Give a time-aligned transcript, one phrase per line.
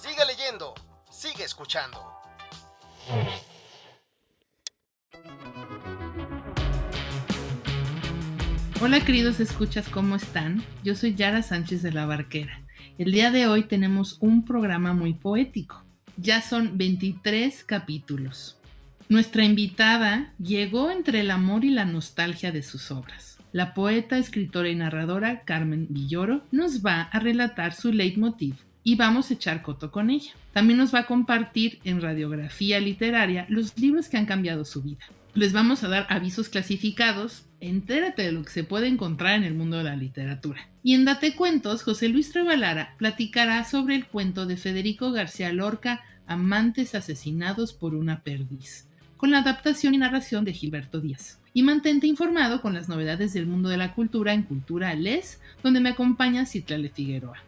[0.00, 0.74] Sigue leyendo,
[1.10, 1.98] sigue escuchando.
[8.80, 10.62] Hola queridos escuchas, ¿cómo están?
[10.84, 12.62] Yo soy Yara Sánchez de la Barquera.
[12.96, 15.82] El día de hoy tenemos un programa muy poético.
[16.16, 18.56] Ya son 23 capítulos.
[19.08, 23.38] Nuestra invitada llegó entre el amor y la nostalgia de sus obras.
[23.50, 29.30] La poeta, escritora y narradora Carmen Villoro nos va a relatar su leitmotiv y vamos
[29.30, 30.32] a echar coto con ella.
[30.54, 35.04] También nos va a compartir en radiografía literaria los libros que han cambiado su vida.
[35.34, 37.44] Les vamos a dar avisos clasificados.
[37.60, 40.70] Entérate de lo que se puede encontrar en el mundo de la literatura.
[40.82, 46.02] Y en Date Cuentos, José Luis Trevalara platicará sobre el cuento de Federico García Lorca,
[46.26, 51.40] Amantes asesinados por una perdiz con la adaptación y narración de Gilberto Díaz.
[51.52, 55.80] Y mantente informado con las novedades del mundo de la cultura en Cultura Les, donde
[55.80, 57.47] me acompaña Citlale Figueroa.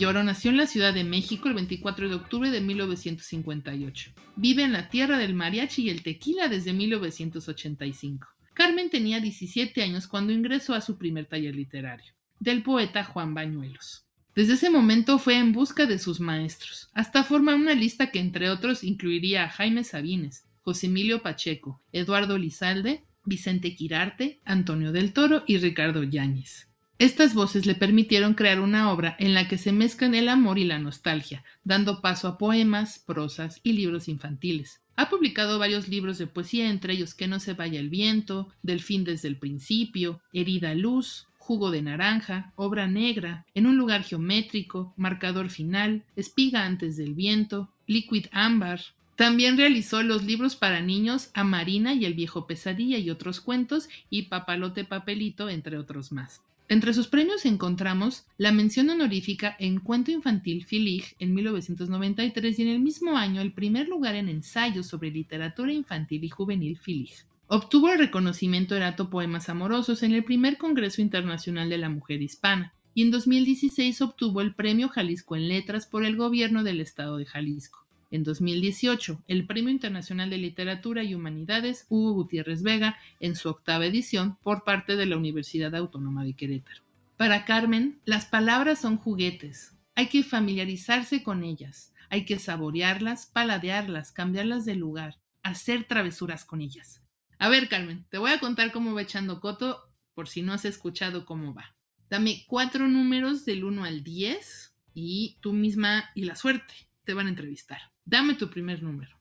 [0.00, 4.12] Villoro nació en la Ciudad de México el 24 de octubre de 1958.
[4.34, 8.26] Vive en la tierra del mariachi y el tequila desde 1985.
[8.54, 14.06] Carmen tenía 17 años cuando ingresó a su primer taller literario del poeta Juan Bañuelos.
[14.34, 18.48] Desde ese momento fue en busca de sus maestros, hasta formar una lista que entre
[18.48, 25.44] otros incluiría a Jaime Sabines, José Emilio Pacheco, Eduardo Lizalde, Vicente Quirarte, Antonio del Toro
[25.46, 26.69] y Ricardo Yáñez.
[27.00, 30.64] Estas voces le permitieron crear una obra en la que se mezclan el amor y
[30.64, 34.82] la nostalgia, dando paso a poemas, prosas y libros infantiles.
[34.96, 38.80] Ha publicado varios libros de poesía, entre ellos Que no se vaya el viento, Del
[38.80, 44.92] fin desde el principio, Herida luz, jugo de naranja, obra negra, en un lugar geométrico,
[44.98, 48.82] marcador final, espiga antes del viento, liquid ámbar.
[49.16, 53.88] También realizó los libros para niños A Marina y el viejo pesadilla y otros cuentos
[54.10, 56.42] y Papalote Papelito, entre otros más.
[56.70, 62.68] Entre sus premios encontramos la mención honorífica en cuento infantil Filig en 1993 y en
[62.68, 67.10] el mismo año el primer lugar en ensayos sobre literatura infantil y juvenil Filig.
[67.48, 72.72] Obtuvo el reconocimiento Erato Poemas Amorosos en el primer Congreso Internacional de la Mujer Hispana
[72.94, 77.26] y en 2016 obtuvo el Premio Jalisco en Letras por el Gobierno del Estado de
[77.26, 77.84] Jalisco.
[78.10, 83.86] En 2018, el Premio Internacional de Literatura y Humanidades Hugo Gutiérrez Vega en su octava
[83.86, 86.82] edición por parte de la Universidad Autónoma de Querétaro.
[87.16, 89.74] Para Carmen, las palabras son juguetes.
[89.94, 96.62] Hay que familiarizarse con ellas, hay que saborearlas, paladearlas, cambiarlas de lugar, hacer travesuras con
[96.62, 97.02] ellas.
[97.38, 100.64] A ver, Carmen, te voy a contar cómo va echando coto por si no has
[100.64, 101.76] escuchado cómo va.
[102.08, 107.26] Dame cuatro números del 1 al 10 y tú misma y la suerte te van
[107.26, 107.80] a entrevistar.
[108.04, 109.16] Dame tu primer número.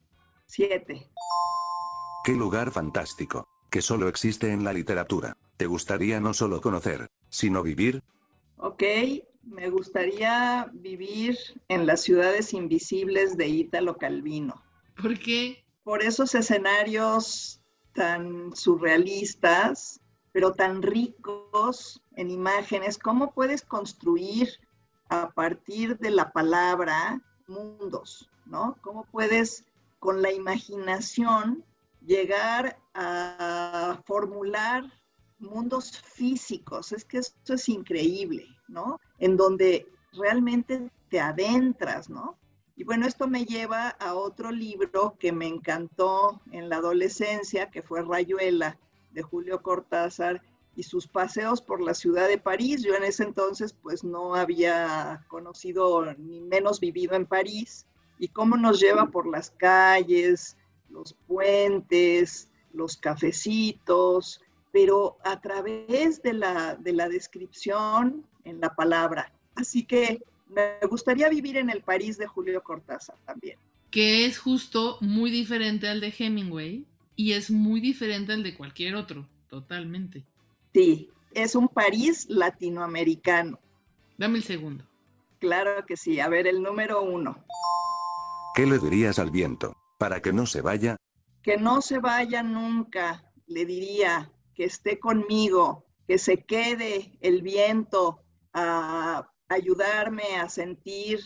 [0.46, 1.10] Siete.
[2.24, 5.38] Qué lugar fantástico, que solo existe en la literatura.
[5.58, 8.04] ¿Te gustaría no solo conocer, sino vivir?
[8.58, 8.84] Ok,
[9.44, 14.64] me gustaría vivir en las ciudades invisibles de Ítalo Calvino.
[15.02, 15.64] ¿Por qué?
[15.84, 17.62] Por esos escenarios
[17.94, 20.02] tan surrealistas,
[20.32, 24.50] pero tan ricos en imágenes, ¿cómo puedes construir
[25.10, 28.30] a partir de la palabra mundos?
[28.50, 28.78] ¿No?
[28.82, 29.66] ¿Cómo puedes
[30.00, 31.64] con la imaginación
[32.06, 34.84] llegar a formular
[35.40, 36.92] mundos físicos?
[36.92, 39.00] Es que esto es increíble, ¿no?
[39.20, 42.38] En donde realmente te adentras, ¿no?
[42.76, 47.82] Y bueno, esto me lleva a otro libro que me encantó en la adolescencia, que
[47.82, 48.78] fue Rayuela,
[49.12, 50.42] de Julio Cortázar,
[50.76, 52.82] y sus paseos por la ciudad de París.
[52.82, 57.86] Yo en ese entonces pues no había conocido ni menos vivido en París.
[58.20, 60.58] Y cómo nos lleva por las calles,
[60.90, 69.32] los puentes, los cafecitos, pero a través de la, de la descripción en la palabra.
[69.56, 73.58] Así que me gustaría vivir en el París de Julio Cortázar también.
[73.90, 78.96] Que es justo muy diferente al de Hemingway y es muy diferente al de cualquier
[78.96, 80.24] otro, totalmente.
[80.74, 83.60] Sí, es un París latinoamericano.
[84.18, 84.84] Dame el segundo.
[85.40, 86.20] Claro que sí.
[86.20, 87.44] A ver, el número uno.
[88.54, 89.76] ¿Qué le dirías al viento?
[89.98, 90.98] Para que no se vaya.
[91.44, 93.24] Que no se vaya nunca.
[93.48, 98.22] Le diría que esté conmigo, que se quede el viento
[98.54, 101.20] a ayudarme a sentir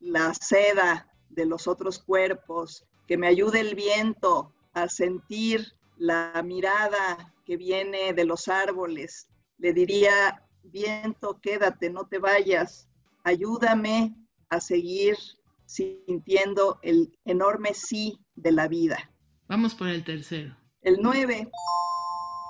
[0.00, 7.34] la seda de los otros cuerpos, que me ayude el viento a sentir la mirada
[7.44, 9.28] que viene de los árboles.
[9.58, 12.88] Le diría, viento, quédate, no te vayas,
[13.24, 14.14] ayúdame
[14.48, 15.16] a seguir
[15.66, 19.10] sintiendo el enorme sí de la vida.
[19.48, 20.56] Vamos por el tercero.
[20.82, 21.50] El nueve.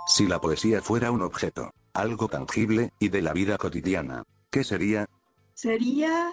[0.07, 5.07] Si la poesía fuera un objeto, algo tangible y de la vida cotidiana, ¿qué sería?
[5.55, 6.33] Sería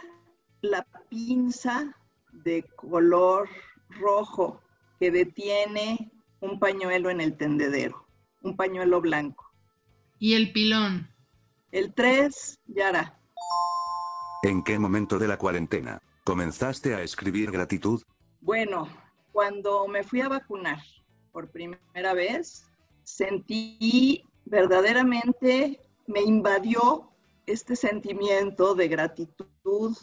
[0.62, 1.96] la pinza
[2.32, 3.50] de color
[3.90, 4.62] rojo
[5.00, 8.06] que detiene un pañuelo en el tendedero,
[8.42, 9.52] un pañuelo blanco.
[10.20, 11.10] ¿Y el pilón?
[11.72, 13.20] El tres, Yara.
[14.44, 18.02] ¿En qué momento de la cuarentena comenzaste a escribir gratitud?
[18.42, 18.88] Bueno,
[19.32, 20.80] cuando me fui a vacunar
[21.32, 22.66] por primera vez,
[23.04, 27.10] sentí verdaderamente, me invadió
[27.46, 29.98] este sentimiento de gratitud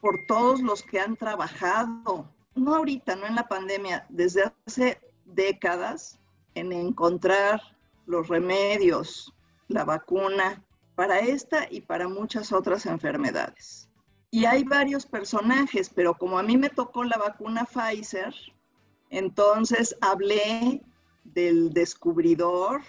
[0.00, 6.18] por todos los que han trabajado, no ahorita, no en la pandemia, desde hace décadas,
[6.54, 7.62] en encontrar
[8.06, 9.32] los remedios,
[9.68, 10.62] la vacuna
[10.94, 13.88] para esta y para muchas otras enfermedades.
[14.34, 18.34] Y hay varios personajes, pero como a mí me tocó la vacuna Pfizer,
[19.10, 20.80] entonces hablé
[21.22, 22.80] del descubridor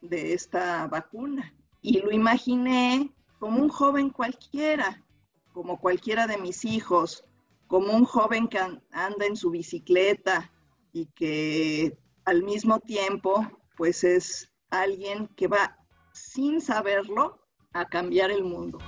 [0.00, 1.52] de esta vacuna
[1.82, 5.04] y lo imaginé como un joven cualquiera,
[5.52, 7.22] como cualquiera de mis hijos,
[7.66, 10.50] como un joven que anda en su bicicleta
[10.94, 13.46] y que al mismo tiempo
[13.76, 15.76] pues es alguien que va
[16.14, 18.78] sin saberlo a cambiar el mundo.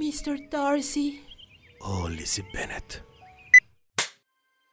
[0.00, 0.48] Mr.
[0.48, 1.20] Darcy.
[1.82, 3.04] Oh, Lizzie Bennett.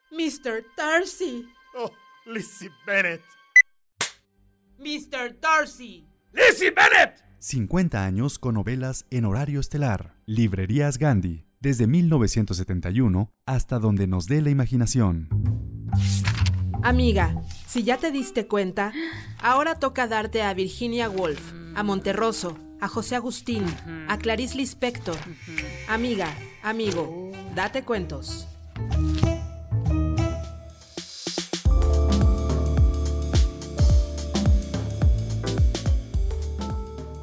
[0.10, 0.64] Mr.
[0.78, 1.44] Darcy.
[1.76, 1.92] Oh,
[2.26, 3.20] Lizzie Bennett.
[4.80, 5.38] Mr.
[5.42, 6.08] Darcy.
[6.32, 7.26] ¡Lizzie Bennett!
[7.40, 10.16] 50 años con novelas en horario estelar.
[10.26, 11.46] Librerías Gandhi.
[11.60, 15.28] Desde 1971 hasta donde nos dé la imaginación.
[16.84, 17.36] Amiga,
[17.68, 18.94] si ya te diste cuenta,
[19.40, 23.66] ahora toca darte a Virginia Woolf, a Monterroso, a José Agustín,
[24.08, 25.18] a Clarice Lispector.
[25.88, 26.34] Amiga,
[26.64, 28.48] amigo, date cuentos.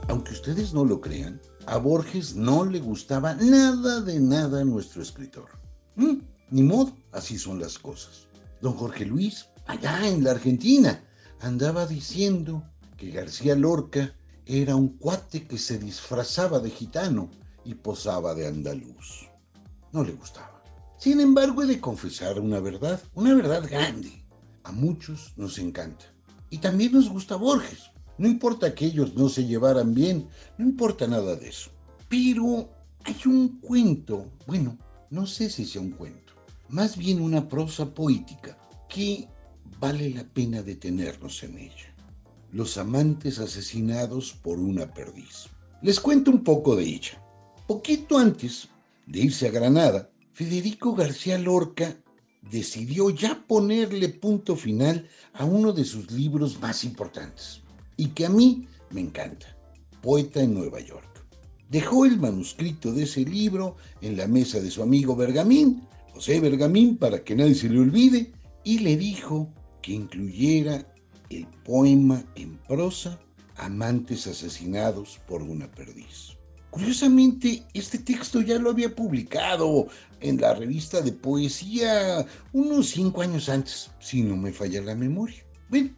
[0.09, 5.03] Aunque ustedes no lo crean, a Borges no le gustaba nada de nada a nuestro
[5.03, 5.49] escritor.
[5.97, 6.19] Mm,
[6.51, 8.27] ni modo, así son las cosas.
[8.61, 11.03] Don Jorge Luis, allá en la Argentina,
[11.41, 12.65] andaba diciendo
[12.97, 14.15] que García Lorca
[14.47, 17.31] era un cuate que se disfrazaba de gitano
[17.65, 19.29] y posaba de andaluz.
[19.93, 20.63] No le gustaba.
[20.99, 24.25] Sin embargo, he de confesar una verdad, una verdad grande.
[24.63, 26.07] A muchos nos encanta.
[26.51, 27.91] Y también nos gusta Borges.
[28.17, 31.71] No importa que ellos no se llevaran bien, no importa nada de eso.
[32.09, 32.71] Pero
[33.05, 34.79] hay un cuento, bueno,
[35.11, 36.33] no sé si sea un cuento,
[36.69, 38.57] más bien una prosa poética
[38.89, 39.29] que
[39.81, 41.94] vale la pena detenernos en ella.
[42.55, 45.49] Los amantes asesinados por una perdiz.
[45.83, 47.21] Les cuento un poco de ella.
[47.67, 48.69] Poquito antes
[49.09, 51.97] de irse a Granada, Federico García Lorca
[52.49, 57.61] decidió ya ponerle punto final a uno de sus libros más importantes
[57.97, 59.59] y que a mí me encanta,
[60.01, 61.27] Poeta en Nueva York.
[61.69, 66.99] Dejó el manuscrito de ese libro en la mesa de su amigo Bergamín, José Bergamín,
[66.99, 68.31] para que nadie se le olvide,
[68.63, 70.94] y le dijo que incluyera
[71.31, 73.19] el poema en prosa
[73.57, 76.37] Amantes asesinados por una perdiz.
[76.71, 79.87] Curiosamente, este texto ya lo había publicado
[80.21, 85.45] en la revista de poesía unos cinco años antes, si no me falla la memoria.
[85.69, 85.91] Bueno,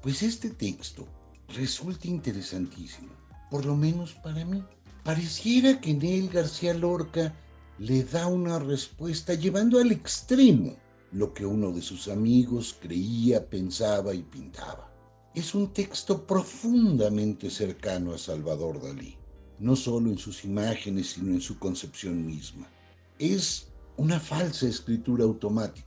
[0.00, 1.08] pues este texto
[1.48, 3.10] resulta interesantísimo,
[3.50, 4.62] por lo menos para mí.
[5.02, 7.34] Pareciera que en él García Lorca
[7.78, 10.76] le da una respuesta llevando al extremo
[11.12, 14.92] lo que uno de sus amigos creía, pensaba y pintaba.
[15.34, 19.16] Es un texto profundamente cercano a Salvador Dalí,
[19.58, 22.68] no solo en sus imágenes, sino en su concepción misma.
[23.18, 25.86] Es una falsa escritura automática.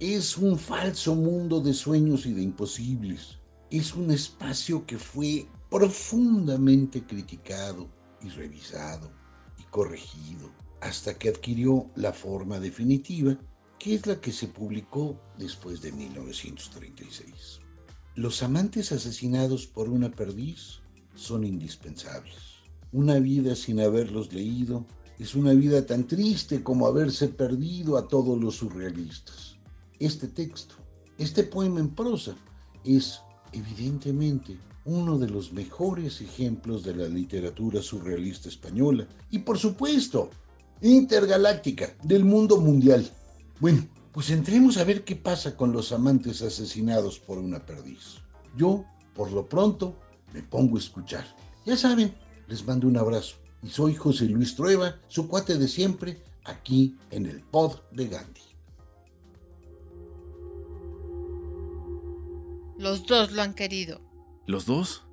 [0.00, 3.38] es un falso mundo de sueños y de imposibles.
[3.70, 7.88] Es un espacio que fue profundamente criticado
[8.20, 9.10] y revisado
[9.58, 10.50] y corregido
[10.80, 13.38] hasta que adquirió la forma definitiva,
[13.78, 17.60] que es la que se publicó después de 1936.
[18.16, 20.80] Los amantes asesinados por una perdiz
[21.14, 22.54] son indispensables.
[22.92, 24.86] Una vida sin haberlos leído
[25.18, 29.56] es una vida tan triste como haberse perdido a todos los surrealistas.
[29.98, 30.74] Este texto,
[31.18, 32.34] este poema en prosa,
[32.84, 33.20] es
[33.52, 40.30] evidentemente uno de los mejores ejemplos de la literatura surrealista española y por supuesto
[40.82, 43.10] intergaláctica del mundo mundial.
[43.60, 48.18] Bueno, pues entremos a ver qué pasa con los amantes asesinados por una perdiz.
[48.56, 48.84] Yo,
[49.14, 49.96] por lo pronto,
[50.32, 51.24] me pongo a escuchar.
[51.64, 52.14] Ya saben,
[52.46, 53.36] les mando un abrazo.
[53.62, 58.40] Y soy José Luis Trueba, su cuate de siempre, aquí en el pod de Gandhi.
[62.78, 64.00] Los dos lo han querido.
[64.46, 65.04] ¿Los dos?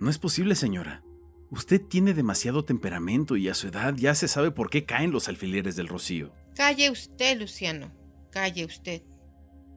[0.00, 1.02] No es posible, señora.
[1.50, 5.28] Usted tiene demasiado temperamento y a su edad ya se sabe por qué caen los
[5.28, 6.32] alfileres del rocío.
[6.54, 7.90] Calle usted, Luciano.
[8.30, 9.02] Calle usted.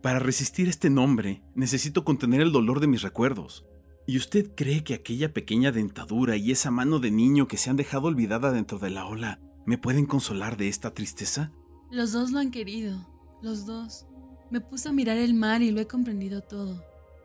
[0.03, 3.65] Para resistir este nombre, necesito contener el dolor de mis recuerdos.
[4.05, 7.77] ¿Y usted cree que aquella pequeña dentadura y esa mano de niño que se han
[7.77, 11.51] dejado olvidada dentro de la ola me pueden consolar de esta tristeza?
[11.89, 13.05] Los dos lo han querido,
[13.41, 14.05] los dos.
[14.51, 16.81] Me puse a mirar el mar y lo he comprendido todo.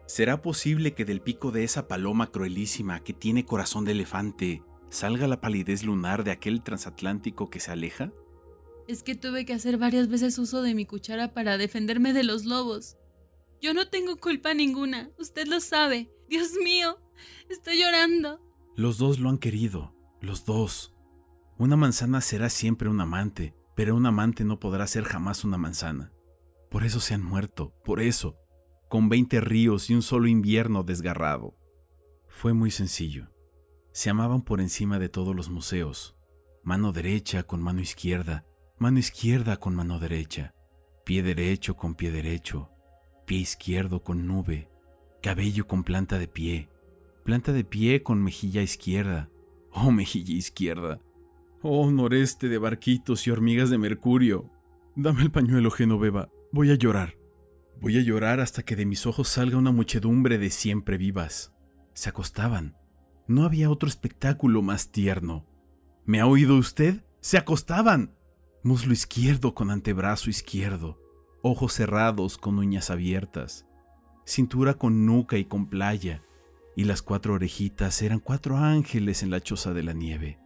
[0.06, 5.28] ¿Será posible que del pico de esa paloma cruelísima que tiene corazón de elefante salga
[5.28, 8.12] la palidez lunar de aquel transatlántico que se aleja?
[8.88, 12.44] Es que tuve que hacer varias veces uso de mi cuchara para defenderme de los
[12.44, 12.96] lobos.
[13.60, 16.10] Yo no tengo culpa ninguna, usted lo sabe.
[16.28, 16.98] Dios mío,
[17.48, 18.40] estoy llorando.
[18.74, 20.94] Los dos lo han querido, los dos.
[21.58, 26.12] Una manzana será siempre un amante, pero un amante no podrá ser jamás una manzana.
[26.70, 28.36] Por eso se han muerto, por eso,
[28.88, 31.54] con veinte ríos y un solo invierno desgarrado.
[32.28, 33.30] Fue muy sencillo.
[33.92, 36.16] Se amaban por encima de todos los museos.
[36.64, 38.46] Mano derecha con mano izquierda,
[38.82, 40.56] mano izquierda con mano derecha,
[41.04, 42.68] pie derecho con pie derecho,
[43.26, 44.68] pie izquierdo con nube,
[45.22, 46.68] cabello con planta de pie,
[47.22, 49.30] planta de pie con mejilla izquierda,
[49.70, 50.98] oh mejilla izquierda,
[51.62, 54.50] oh noreste de barquitos y hormigas de mercurio.
[54.96, 57.16] Dame el pañuelo, Genoveva, voy a llorar.
[57.80, 61.54] Voy a llorar hasta que de mis ojos salga una muchedumbre de siempre vivas.
[61.94, 62.76] Se acostaban.
[63.28, 65.46] No había otro espectáculo más tierno.
[66.04, 67.04] ¿Me ha oído usted?
[67.20, 68.16] Se acostaban.
[68.64, 70.96] Muslo izquierdo con antebrazo izquierdo,
[71.42, 73.66] ojos cerrados con uñas abiertas,
[74.24, 76.22] cintura con nuca y con playa,
[76.76, 80.38] y las cuatro orejitas eran cuatro ángeles en la choza de la nieve.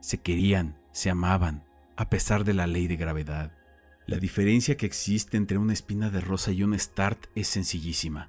[0.00, 1.64] Se querían, se amaban,
[1.96, 3.52] a pesar de la ley de gravedad.
[4.06, 8.28] La diferencia que existe entre una espina de rosa y un start es sencillísima.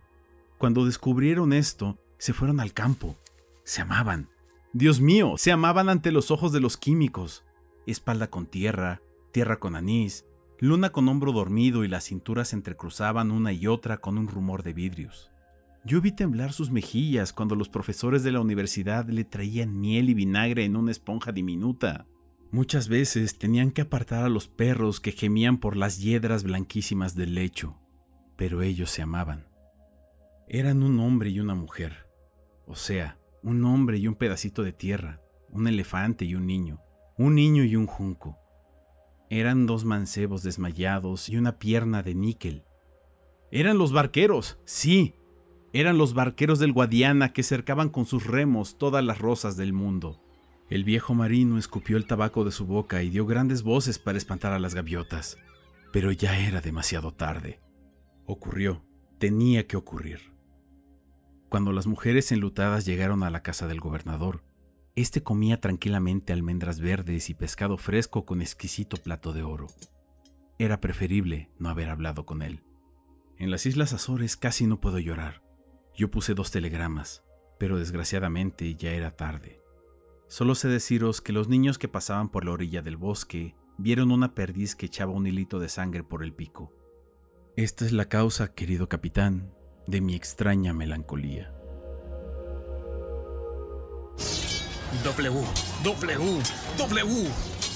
[0.59, 3.15] Cuando descubrieron esto, se fueron al campo.
[3.63, 4.29] Se amaban.
[4.73, 7.43] Dios mío, se amaban ante los ojos de los químicos.
[7.87, 9.01] Espalda con tierra,
[9.33, 10.25] tierra con anís,
[10.59, 14.63] luna con hombro dormido y las cinturas se entrecruzaban una y otra con un rumor
[14.63, 15.29] de vidrios.
[15.83, 20.13] Yo vi temblar sus mejillas cuando los profesores de la universidad le traían miel y
[20.13, 22.05] vinagre en una esponja diminuta.
[22.51, 27.35] Muchas veces tenían que apartar a los perros que gemían por las hiedras blanquísimas del
[27.35, 27.75] lecho,
[28.37, 29.47] pero ellos se amaban.
[30.47, 32.07] Eran un hombre y una mujer,
[32.67, 36.79] o sea, un hombre y un pedacito de tierra, un elefante y un niño,
[37.17, 38.37] un niño y un junco.
[39.33, 42.65] Eran dos mancebos desmayados y una pierna de níquel.
[43.49, 45.15] Eran los barqueros, sí,
[45.73, 50.21] eran los barqueros del Guadiana que cercaban con sus remos todas las rosas del mundo.
[50.69, 54.53] El viejo marino escupió el tabaco de su boca y dio grandes voces para espantar
[54.53, 55.39] a las gaviotas.
[55.91, 57.59] Pero ya era demasiado tarde.
[58.27, 58.85] Ocurrió,
[59.17, 60.31] tenía que ocurrir.
[61.49, 64.43] Cuando las mujeres enlutadas llegaron a la casa del gobernador,
[64.95, 69.67] éste comía tranquilamente almendras verdes y pescado fresco con exquisito plato de oro.
[70.59, 72.63] Era preferible no haber hablado con él.
[73.37, 75.41] En las Islas Azores casi no puedo llorar.
[75.95, 77.23] Yo puse dos telegramas,
[77.59, 79.61] pero desgraciadamente ya era tarde.
[80.27, 84.33] Solo sé deciros que los niños que pasaban por la orilla del bosque vieron una
[84.33, 86.71] perdiz que echaba un hilito de sangre por el pico.
[87.55, 89.53] Esta es la causa, querido capitán,
[89.87, 91.53] de mi extraña melancolía.
[95.01, 95.43] W,
[95.83, 96.41] W,
[96.77, 97.29] W.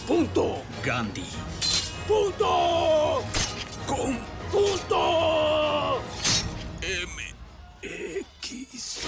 [0.06, 0.62] Punto.
[0.84, 1.26] Gandhi.
[2.08, 3.24] Punto.
[3.86, 4.20] Con
[4.52, 6.02] punto.
[6.82, 7.36] M,
[7.82, 9.08] X.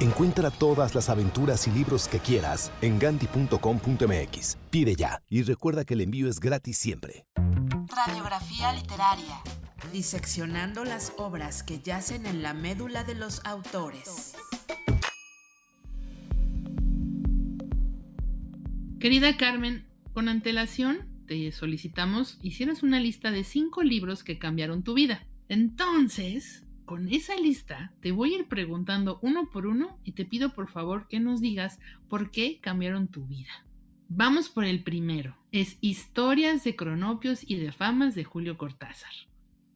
[0.00, 4.58] Encuentra todas las aventuras y libros que quieras en gandhi.com.mx.
[4.70, 7.26] Pide ya y recuerda que el envío es gratis siempre.
[7.88, 9.40] Radiografía literaria.
[9.92, 14.34] Diseccionando las obras que yacen en la médula de los autores.
[18.98, 24.94] Querida Carmen, con antelación te solicitamos hicieras una lista de cinco libros que cambiaron tu
[24.94, 25.26] vida.
[25.50, 30.54] Entonces, con esa lista te voy a ir preguntando uno por uno y te pido
[30.54, 33.66] por favor que nos digas por qué cambiaron tu vida.
[34.08, 35.36] Vamos por el primero.
[35.52, 39.12] Es Historias de Cronopios y de Famas de Julio Cortázar.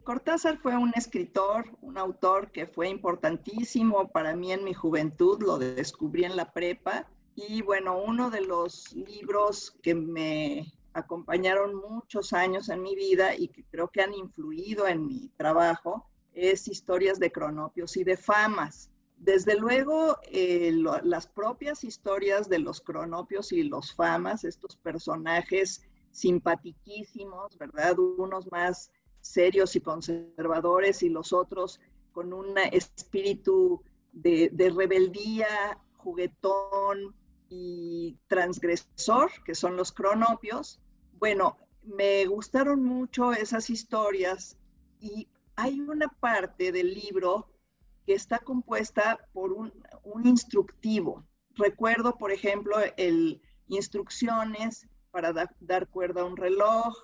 [0.03, 5.59] Cortázar fue un escritor, un autor que fue importantísimo para mí en mi juventud, lo
[5.59, 12.69] descubrí en la prepa y bueno, uno de los libros que me acompañaron muchos años
[12.69, 17.31] en mi vida y que creo que han influido en mi trabajo es Historias de
[17.31, 18.91] Cronopios y de Famas.
[19.17, 20.71] Desde luego, eh,
[21.03, 27.99] las propias historias de los cronopios y los famas, estos personajes simpatiquísimos, ¿verdad?
[27.99, 31.79] Unos más serios y conservadores y los otros
[32.11, 37.15] con un espíritu de, de rebeldía, juguetón
[37.51, 40.79] y transgresor, que son los cronopios.
[41.19, 44.57] Bueno, me gustaron mucho esas historias
[45.01, 45.27] y
[45.57, 47.51] hay una parte del libro
[48.05, 49.73] que está compuesta por un,
[50.23, 51.27] instructivo.
[51.55, 56.95] Recuerdo, por ejemplo, el instrucciones para dar cuerda a un reloj,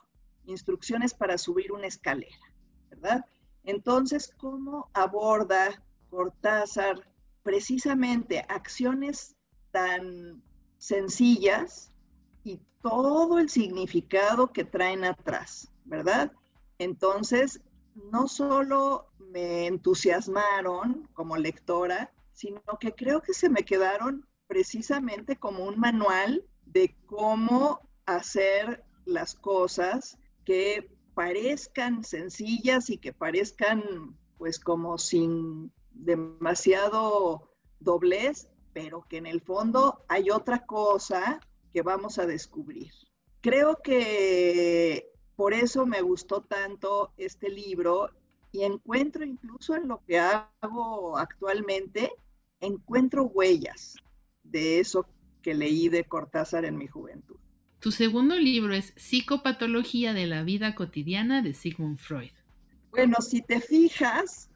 [0.45, 2.53] instrucciones para subir una escalera,
[2.89, 3.25] ¿verdad?
[3.63, 7.05] Entonces, ¿cómo aborda Cortázar
[7.43, 9.36] precisamente acciones
[9.77, 10.41] tan
[10.79, 11.91] sencillas
[12.43, 16.31] y todo el significado que traen atrás, ¿verdad?
[16.79, 17.61] Entonces,
[18.11, 25.65] no solo me entusiasmaron como lectora, sino que creo que se me quedaron precisamente como
[25.65, 34.97] un manual de cómo hacer las cosas que parezcan sencillas y que parezcan pues como
[34.97, 41.39] sin demasiado doblez, pero que en el fondo hay otra cosa
[41.73, 42.91] que vamos a descubrir.
[43.41, 48.11] Creo que por eso me gustó tanto este libro
[48.51, 52.11] y encuentro incluso en lo que hago actualmente,
[52.59, 53.95] encuentro huellas
[54.43, 55.07] de eso
[55.41, 57.37] que leí de Cortázar en mi juventud.
[57.79, 62.33] Tu segundo libro es Psicopatología de la vida cotidiana de Sigmund Freud.
[62.91, 64.51] Bueno, si te fijas,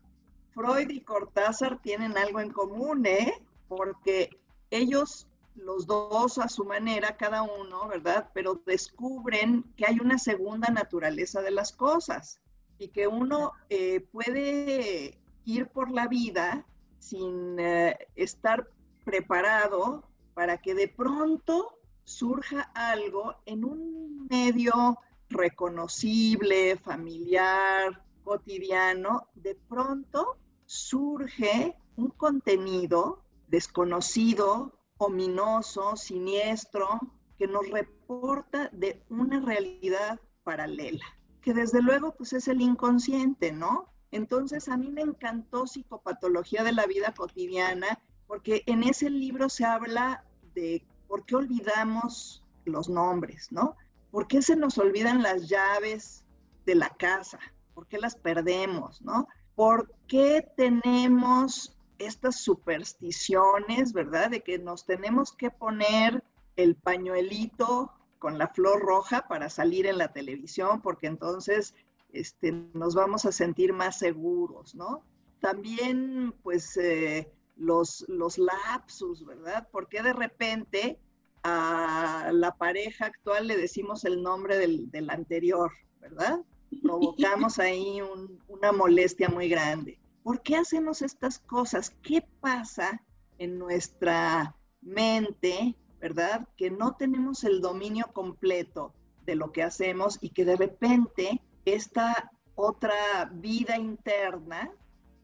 [0.54, 3.34] Freud y Cortázar tienen algo en común, ¿eh?
[3.72, 4.30] Porque
[4.70, 8.30] ellos los dos a su manera, cada uno, ¿verdad?
[8.34, 12.42] Pero descubren que hay una segunda naturaleza de las cosas
[12.78, 16.66] y que uno eh, puede ir por la vida
[17.00, 18.68] sin eh, estar
[19.06, 20.04] preparado
[20.34, 24.98] para que de pronto surja algo en un medio
[25.30, 37.00] reconocible, familiar, cotidiano, de pronto surge un contenido desconocido, ominoso, siniestro,
[37.38, 41.06] que nos reporta de una realidad paralela,
[41.42, 43.88] que desde luego pues es el inconsciente, ¿no?
[44.12, 49.66] Entonces a mí me encantó Psicopatología de la Vida Cotidiana, porque en ese libro se
[49.66, 50.24] habla
[50.56, 53.76] de por qué olvidamos los nombres, ¿no?
[54.12, 56.24] ¿Por qué se nos olvidan las llaves
[56.66, 57.40] de la casa?
[57.74, 59.28] ¿Por qué las perdemos, ¿no?
[59.56, 64.30] ¿Por qué tenemos estas supersticiones, ¿verdad?
[64.30, 66.24] De que nos tenemos que poner
[66.56, 71.74] el pañuelito con la flor roja para salir en la televisión, porque entonces
[72.14, 75.04] este, nos vamos a sentir más seguros, ¿no?
[75.40, 79.68] También, pues, eh, los, los lapsus, ¿verdad?
[79.72, 81.00] Porque de repente
[81.44, 86.42] a la pareja actual le decimos el nombre del, del anterior, ¿verdad?
[86.84, 88.00] Provocamos ahí
[88.48, 90.00] una molestia muy grande.
[90.24, 91.90] ¿Por qué hacemos estas cosas?
[92.04, 93.02] ¿Qué pasa
[93.40, 96.48] en nuestra mente, verdad?
[96.58, 98.94] Que no tenemos el dominio completo
[99.26, 104.72] de lo que hacemos y que de repente esta otra vida interna,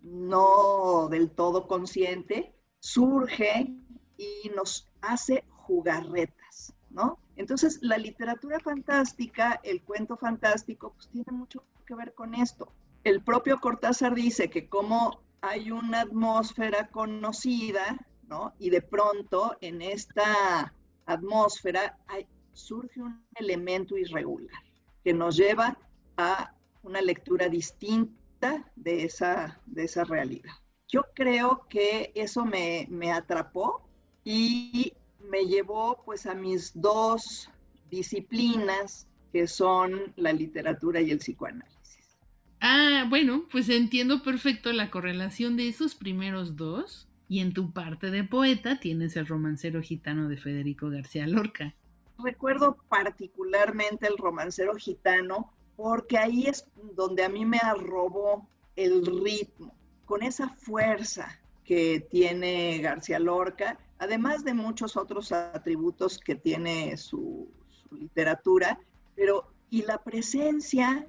[0.01, 3.75] no del todo consciente, surge
[4.17, 7.19] y nos hace jugarretas, ¿no?
[7.35, 12.71] Entonces, la literatura fantástica, el cuento fantástico, pues tiene mucho que ver con esto
[13.07, 18.53] el propio Cortázar dice que como hay una atmósfera conocida, ¿no?
[18.59, 20.73] Y de pronto en esta
[21.05, 21.97] atmósfera
[22.51, 24.61] surge un elemento irregular
[25.03, 25.77] que nos lleva
[26.17, 30.51] a una lectura distinta de esa, de esa realidad.
[30.87, 33.87] Yo creo que eso me, me atrapó
[34.23, 37.49] y me llevó pues a mis dos
[37.89, 41.76] disciplinas que son la literatura y el psicoanálisis.
[42.59, 47.07] Ah, bueno, pues entiendo perfecto la correlación de esos primeros dos.
[47.29, 51.75] Y en tu parte de poeta tienes el romancero gitano de Federico García Lorca.
[52.17, 56.65] Recuerdo particularmente el romancero gitano porque ahí es
[56.95, 64.43] donde a mí me arrobó el ritmo, con esa fuerza que tiene García Lorca, además
[64.43, 67.51] de muchos otros atributos que tiene su,
[67.91, 68.79] literatura,
[69.15, 71.07] pero y la presencia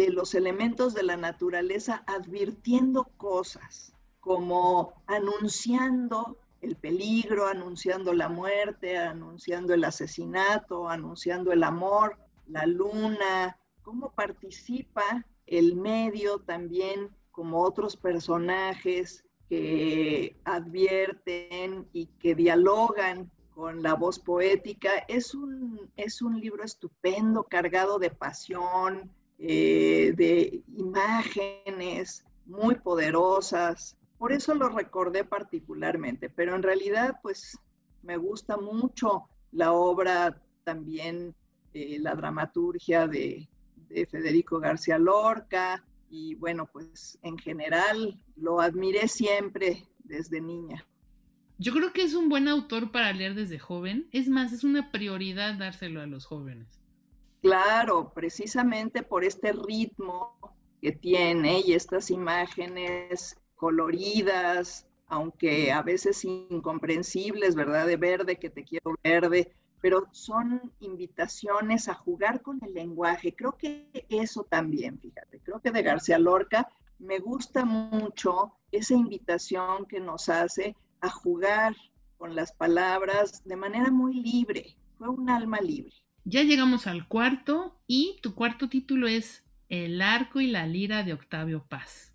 [0.00, 8.96] de los elementos de la naturaleza advirtiendo cosas, como anunciando el peligro, anunciando la muerte,
[8.96, 17.94] anunciando el asesinato, anunciando el amor, la luna, cómo participa el medio también como otros
[17.94, 24.90] personajes que advierten y que dialogan con la voz poética.
[25.08, 29.10] Es un, es un libro estupendo, cargado de pasión,
[29.42, 33.96] eh, de imágenes muy poderosas.
[34.18, 37.58] Por eso lo recordé particularmente, pero en realidad pues
[38.02, 41.34] me gusta mucho la obra también,
[41.72, 43.48] eh, la dramaturgia de,
[43.88, 50.84] de Federico García Lorca, y bueno, pues en general lo admiré siempre desde niña.
[51.58, 54.08] Yo creo que es un buen autor para leer desde joven.
[54.12, 56.79] Es más, es una prioridad dárselo a los jóvenes.
[57.42, 60.36] Claro, precisamente por este ritmo
[60.80, 67.86] que tiene y estas imágenes coloridas, aunque a veces incomprensibles, ¿verdad?
[67.86, 73.34] De verde, que te quiero verde, pero son invitaciones a jugar con el lenguaje.
[73.34, 79.86] Creo que eso también, fíjate, creo que de García Lorca me gusta mucho esa invitación
[79.86, 81.74] que nos hace a jugar
[82.18, 84.76] con las palabras de manera muy libre.
[84.98, 85.94] Fue un alma libre.
[86.30, 91.12] Ya llegamos al cuarto y tu cuarto título es El arco y la lira de
[91.12, 92.12] Octavio Paz.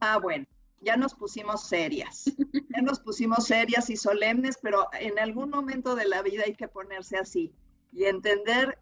[0.00, 0.46] Ah, bueno,
[0.80, 2.24] ya nos pusimos serias,
[2.74, 6.68] ya nos pusimos serias y solemnes, pero en algún momento de la vida hay que
[6.68, 7.52] ponerse así
[7.92, 8.78] y entender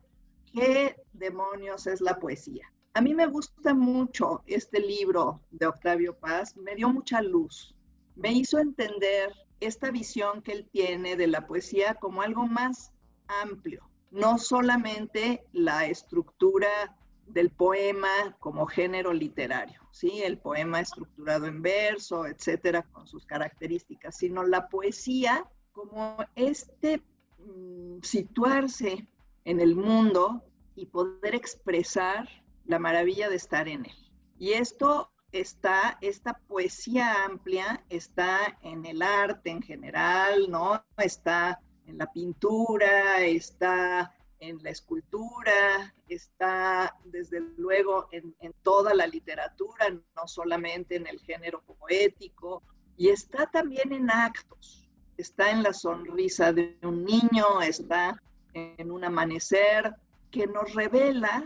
[0.55, 2.73] qué demonios es la poesía.
[2.95, 7.75] A mí me gusta mucho este libro de Octavio Paz, me dio mucha luz,
[8.15, 12.93] me hizo entender esta visión que él tiene de la poesía como algo más
[13.27, 20.23] amplio, no solamente la estructura del poema como género literario, ¿sí?
[20.23, 27.03] El poema estructurado en verso, etcétera, con sus características, sino la poesía como este
[27.39, 29.07] mm, situarse
[29.45, 30.43] en el mundo
[30.75, 32.29] y poder expresar
[32.65, 34.13] la maravilla de estar en él.
[34.39, 40.83] Y esto está, esta poesía amplia está en el arte en general, ¿no?
[40.97, 49.91] Está en la pintura, está en la escultura, está desde luego en, toda la literatura,
[49.91, 52.63] no solamente en el género poético,
[52.97, 58.23] y está también en actos, está en la sonrisa de un niño, está
[58.53, 59.95] en un amanecer,
[60.31, 61.45] que nos revela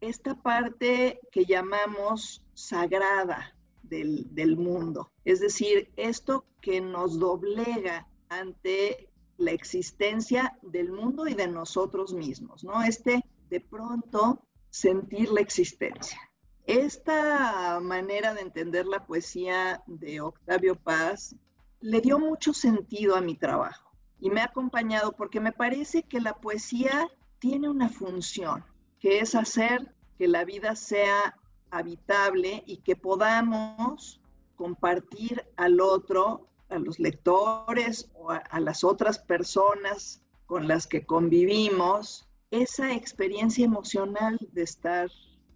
[0.00, 9.09] esta parte que llamamos sagrada del, del mundo, es decir, esto que nos doblega ante
[9.40, 12.82] la existencia del mundo y de nosotros mismos, ¿no?
[12.82, 16.20] Este de pronto sentir la existencia.
[16.66, 21.34] Esta manera de entender la poesía de Octavio Paz
[21.80, 26.20] le dio mucho sentido a mi trabajo y me ha acompañado porque me parece que
[26.20, 28.64] la poesía tiene una función,
[29.00, 31.34] que es hacer que la vida sea
[31.70, 34.20] habitable y que podamos
[34.54, 42.28] compartir al otro a los lectores o a, las otras personas con las que convivimos
[42.50, 45.10] esa experiencia emocional de estar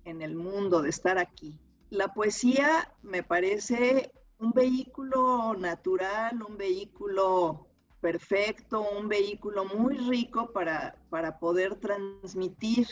[0.05, 1.59] en el mundo, de estar aquí.
[1.91, 7.69] La poesía me parece un vehículo natural, un vehículo
[8.01, 12.87] perfecto, un vehículo muy rico para, para poder transmitir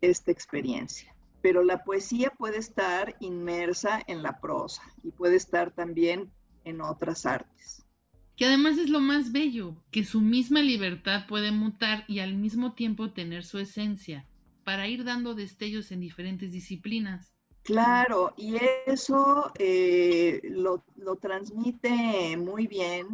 [0.00, 1.14] esta experiencia.
[1.40, 6.30] Pero la poesía puede estar inmersa en la prosa y puede estar también
[6.68, 7.84] en otras artes.
[8.36, 12.74] Que además es lo más bello, que su misma libertad puede mutar y al mismo
[12.74, 14.26] tiempo tener su esencia,
[14.64, 17.32] para ir dando destellos en diferentes disciplinas.
[17.62, 23.06] Claro, y eso eh, lo, lo transmite muy bien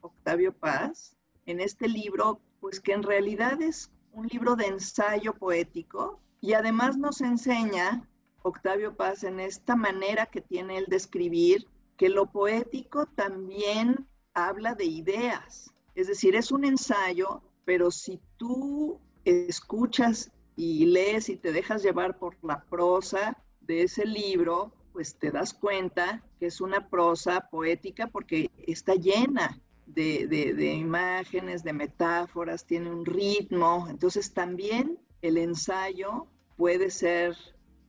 [0.00, 6.20] Octavio Paz en este libro, pues que en realidad es un libro de ensayo poético
[6.40, 8.08] y además nos enseña
[8.42, 11.66] Octavio Paz en esta manera que tiene él de escribir
[12.02, 15.72] que lo poético también habla de ideas.
[15.94, 22.18] Es decir, es un ensayo, pero si tú escuchas y lees y te dejas llevar
[22.18, 28.08] por la prosa de ese libro, pues te das cuenta que es una prosa poética
[28.08, 33.86] porque está llena de, de, imágenes, de metáforas, tiene un ritmo.
[33.88, 37.36] Entonces también el ensayo puede ser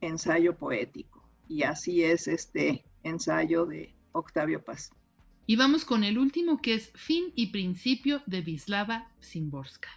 [0.00, 1.28] ensayo poético.
[1.48, 4.90] Y así es este ensayo de Octavio Paz.
[5.46, 9.90] Y vamos con el último que es Fin y Principio de Vislava Szymborska.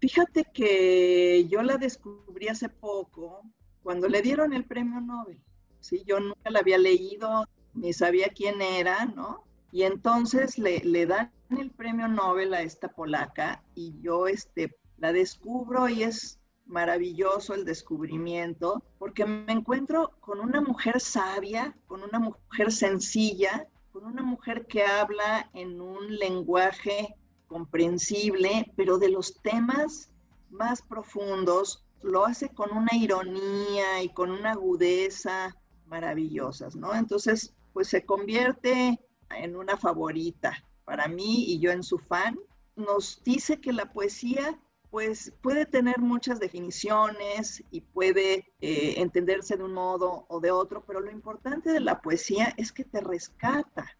[0.00, 3.42] Fíjate que yo la descubrí hace poco
[3.82, 5.42] cuando le dieron el premio Nobel.
[5.80, 6.04] ¿sí?
[6.06, 9.44] Yo nunca la había leído, ni sabía quién era, ¿no?
[9.72, 15.12] Y entonces le, le dan el premio Nobel a esta polaca y yo este, la
[15.12, 22.18] descubro y es maravilloso el descubrimiento, porque me encuentro con una mujer sabia, con una
[22.18, 27.14] mujer sencilla, con una mujer que habla en un lenguaje
[27.46, 30.10] comprensible, pero de los temas
[30.50, 36.94] más profundos lo hace con una ironía y con una agudeza maravillosas, ¿no?
[36.94, 39.00] Entonces, pues se convierte
[39.30, 42.38] en una favorita para mí y yo en su fan.
[42.76, 44.58] Nos dice que la poesía
[44.94, 50.84] pues puede tener muchas definiciones y puede eh, entenderse de un modo o de otro,
[50.86, 53.90] pero lo importante de la poesía es que te rescata,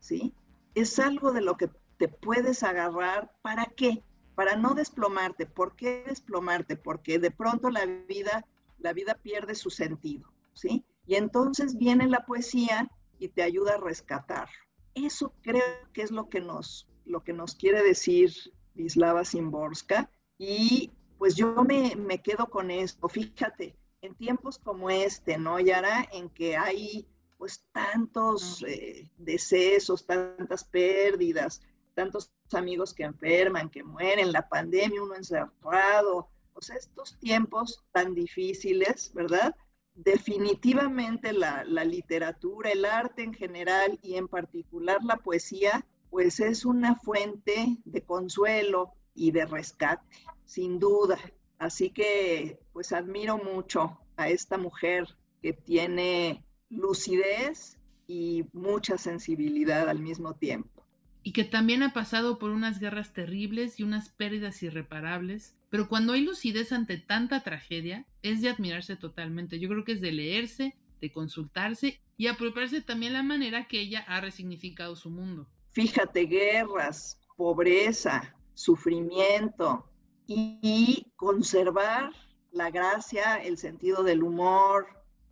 [0.00, 0.34] ¿sí?
[0.74, 4.02] Es algo de lo que te puedes agarrar, ¿para qué?
[4.34, 5.46] Para no desplomarte.
[5.46, 6.74] ¿Por qué desplomarte?
[6.74, 8.44] Porque de pronto la vida,
[8.78, 10.84] la vida pierde su sentido, ¿sí?
[11.06, 14.48] Y entonces viene la poesía y te ayuda a rescatar.
[14.96, 18.32] Eso creo que es lo que nos, lo que nos quiere decir
[18.74, 20.10] Vislava Simborska
[20.40, 23.10] y pues yo me, quedo con esto.
[23.10, 26.08] Fíjate, en tiempos como este, ¿no, Yara?
[26.12, 31.60] En que hay pues tantos eh, decesos, tantas pérdidas,
[31.94, 38.14] tantos amigos que enferman, que mueren, la pandemia, uno encerrado, o sea, estos tiempos tan
[38.14, 39.54] difíciles, ¿verdad?
[39.94, 46.64] Definitivamente la, la literatura, el arte en general y en particular la poesía, pues es
[46.64, 50.04] una fuente de consuelo, y de rescate,
[50.44, 51.18] sin duda.
[51.58, 55.06] Así que pues admiro mucho a esta mujer
[55.42, 60.84] que tiene lucidez y mucha sensibilidad al mismo tiempo.
[61.22, 66.14] Y que también ha pasado por unas guerras terribles y unas pérdidas irreparables, pero cuando
[66.14, 69.60] hay lucidez ante tanta tragedia, es de admirarse totalmente.
[69.60, 74.04] Yo creo que es de leerse, de consultarse y apropiarse también la manera que ella
[74.08, 75.46] ha resignificado su mundo.
[75.70, 79.86] Fíjate, guerras, pobreza, sufrimiento
[80.26, 82.12] y, conservar
[82.52, 84.86] la gracia, el sentido del humor,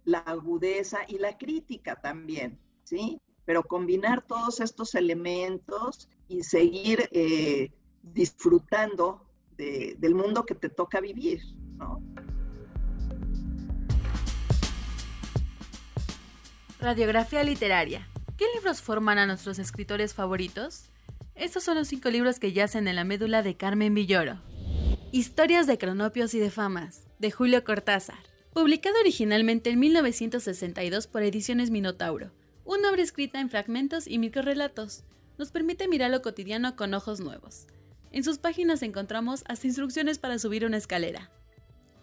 [0.04, 3.20] la agudeza y la crítica también, ¿sí?
[3.44, 7.70] Pero combinar todos estos elementos y seguir eh,
[8.02, 9.24] disfrutando
[9.56, 11.42] del mundo que te toca vivir,
[11.76, 12.00] ¿no?
[16.80, 18.08] Radiografía literaria.
[18.36, 20.90] ¿Qué libros forman a nuestros escritores favoritos?
[21.38, 24.40] Estos son los cinco libros que yacen en la médula de Carmen Villoro.
[25.12, 28.18] Historias de cronopios y de famas, de Julio Cortázar.
[28.52, 32.32] Publicado originalmente en 1962 por Ediciones Minotauro,
[32.64, 35.04] una obra escrita en fragmentos y microrelatos,
[35.38, 37.68] nos permite mirar lo cotidiano con ojos nuevos.
[38.10, 41.30] En sus páginas encontramos hasta instrucciones para subir una escalera.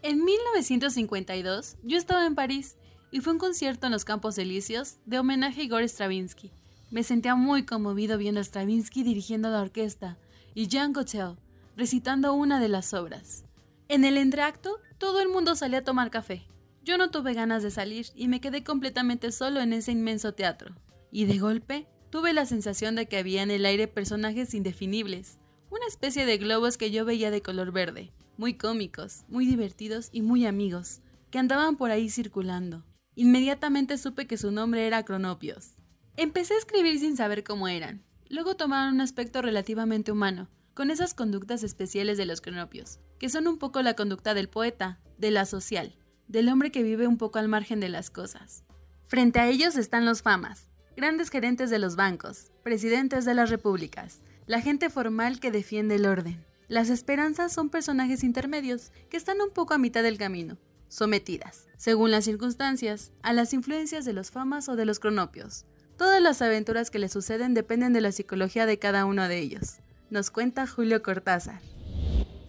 [0.02, 2.78] En 1952, yo estaba en París
[3.12, 6.54] y fue un concierto en los Campos Elíseos de homenaje a Igor Stravinsky,
[6.92, 10.18] me sentía muy conmovido viendo a Stravinsky dirigiendo la orquesta
[10.54, 11.38] y Jean Gautel
[11.76, 13.46] recitando una de las obras.
[13.88, 16.48] En el entreacto, todo el mundo salía a tomar café.
[16.84, 20.76] Yo no tuve ganas de salir y me quedé completamente solo en ese inmenso teatro.
[21.12, 25.86] Y de golpe, tuve la sensación de que había en el aire personajes indefinibles, una
[25.88, 30.46] especie de globos que yo veía de color verde, muy cómicos, muy divertidos y muy
[30.46, 32.86] amigos, que andaban por ahí circulando.
[33.16, 35.75] Inmediatamente supe que su nombre era Cronopios.
[36.18, 38.02] Empecé a escribir sin saber cómo eran.
[38.30, 43.48] Luego tomaron un aspecto relativamente humano, con esas conductas especiales de los cronopios, que son
[43.48, 45.94] un poco la conducta del poeta, de la social,
[46.30, 48.64] del hombre que vive un poco al margen de las cosas.
[49.08, 54.22] Frente a ellos están los famas, grandes gerentes de los bancos, presidentes de las repúblicas,
[54.48, 56.46] la gente formal que defiende el orden.
[56.70, 62.10] Las esperanzas son personajes intermedios que están un poco a mitad del camino, sometidas, según
[62.10, 65.66] las circunstancias, a las influencias de los famas o de los cronopios,
[65.98, 69.78] Todas las aventuras que le suceden dependen de la psicología de cada uno de ellos,
[70.10, 71.62] nos cuenta Julio Cortázar.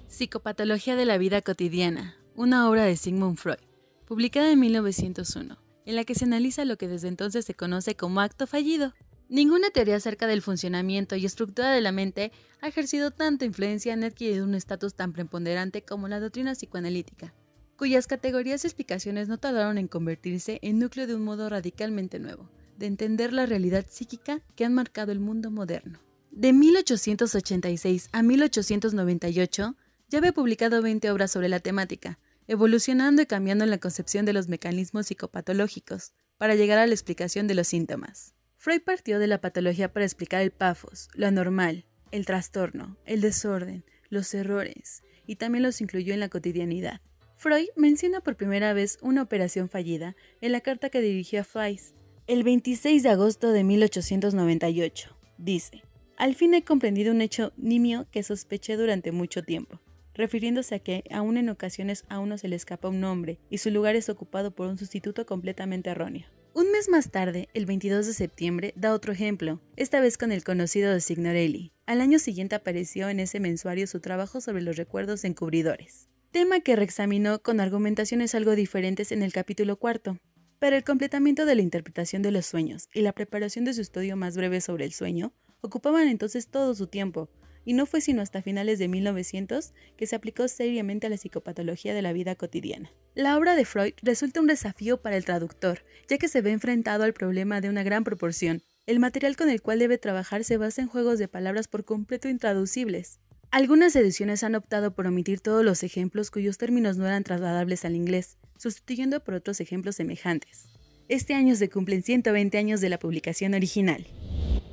[0.09, 3.59] Psicopatología de la vida cotidiana, una obra de Sigmund Freud,
[4.05, 8.21] publicada en 1901, en la que se analiza lo que desde entonces se conoce como
[8.21, 8.95] acto fallido.
[9.29, 14.03] Ninguna teoría acerca del funcionamiento y estructura de la mente ha ejercido tanta influencia en
[14.03, 17.33] adquirir un estatus tan preponderante como la doctrina psicoanalítica.
[17.77, 22.49] cuyas categorías y explicaciones no tardaron en convertirse en núcleo de un modo radicalmente nuevo,
[22.79, 26.01] de entender la realidad psíquica que han marcado el mundo moderno.
[26.31, 29.75] De 1886 a 1898,
[30.09, 34.33] ya había publicado 20 obras sobre la temática, evolucionando y cambiando en la concepción de
[34.33, 38.35] los mecanismos psicopatológicos, para llegar a la explicación de los síntomas.
[38.59, 43.85] Freud partió de la patología para explicar el pafos, lo anormal, el trastorno, el desorden,
[44.11, 47.01] los errores, y también los incluyó en la cotidianidad.
[47.37, 51.96] Freud menciona por primera vez una operación fallida en la carta que dirigió a Fleiss
[52.27, 55.17] el 26 de agosto de 1898.
[55.39, 55.85] Dice,
[56.17, 59.81] al fin he comprendido un hecho nimio que sospeché durante mucho tiempo,
[60.13, 63.71] refiriéndose a que aún en ocasiones a uno se le escapa un nombre y su
[63.71, 66.27] lugar es ocupado por un sustituto completamente erróneo.
[66.53, 70.43] Un mes más tarde, el 22 de septiembre, da otro ejemplo, esta vez con el
[70.43, 71.71] conocido de Signorelli.
[71.85, 76.75] Al año siguiente apareció en ese mensuario su trabajo sobre los recuerdos encubridores, tema que
[76.75, 80.19] reexaminó con argumentaciones algo diferentes en el capítulo cuarto.
[80.59, 84.17] Para el completamiento de la interpretación de los sueños y la preparación de su estudio
[84.17, 87.29] más breve sobre el sueño, ocupaban entonces todo su tiempo,
[87.67, 91.93] y no fue sino hasta finales de 1900 que se aplicó seriamente a la psicopatología
[91.93, 92.91] de la vida cotidiana.
[93.15, 97.05] La obra de Freud resulta un desafío para el traductor, ya que se ve enfrentado
[97.05, 98.63] al problema de una gran proporción.
[98.87, 102.29] El material con el cual debe trabajar se basa en juegos de palabras por completo
[102.29, 103.21] intraducibles.
[103.51, 107.95] Algunas ediciones han optado por omitir todos los ejemplos cuyos términos no eran trasladables al
[107.95, 110.69] inglés, sustituyendo por otros ejemplos semejantes.
[111.09, 114.07] Este año se cumplen 120 años de la publicación original.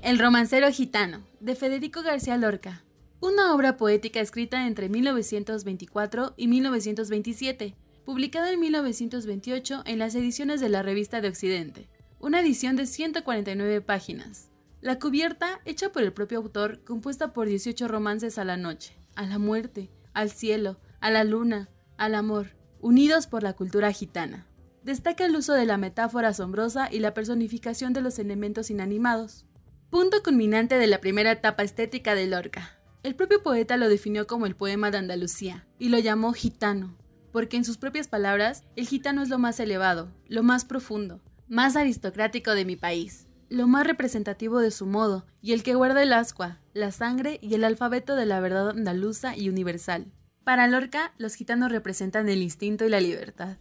[0.01, 2.83] El romancero gitano, de Federico García Lorca.
[3.21, 10.69] Una obra poética escrita entre 1924 y 1927, publicada en 1928 en las ediciones de
[10.69, 11.87] la Revista de Occidente.
[12.19, 14.49] Una edición de 149 páginas.
[14.83, 19.25] La cubierta, hecha por el propio autor, compuesta por 18 romances a la noche, a
[19.25, 24.45] la muerte, al cielo, a la luna, al amor, unidos por la cultura gitana.
[24.83, 29.45] Destaca el uso de la metáfora asombrosa y la personificación de los elementos inanimados.
[29.89, 32.77] Punto culminante de la primera etapa estética de Lorca.
[33.03, 36.97] El propio poeta lo definió como el poema de Andalucía y lo llamó gitano,
[37.31, 41.77] porque en sus propias palabras, el gitano es lo más elevado, lo más profundo, más
[41.77, 46.13] aristocrático de mi país, lo más representativo de su modo y el que guarda el
[46.13, 50.11] ascua, la sangre y el alfabeto de la verdad andaluza y universal.
[50.43, 53.57] Para Lorca, los gitanos representan el instinto y la libertad.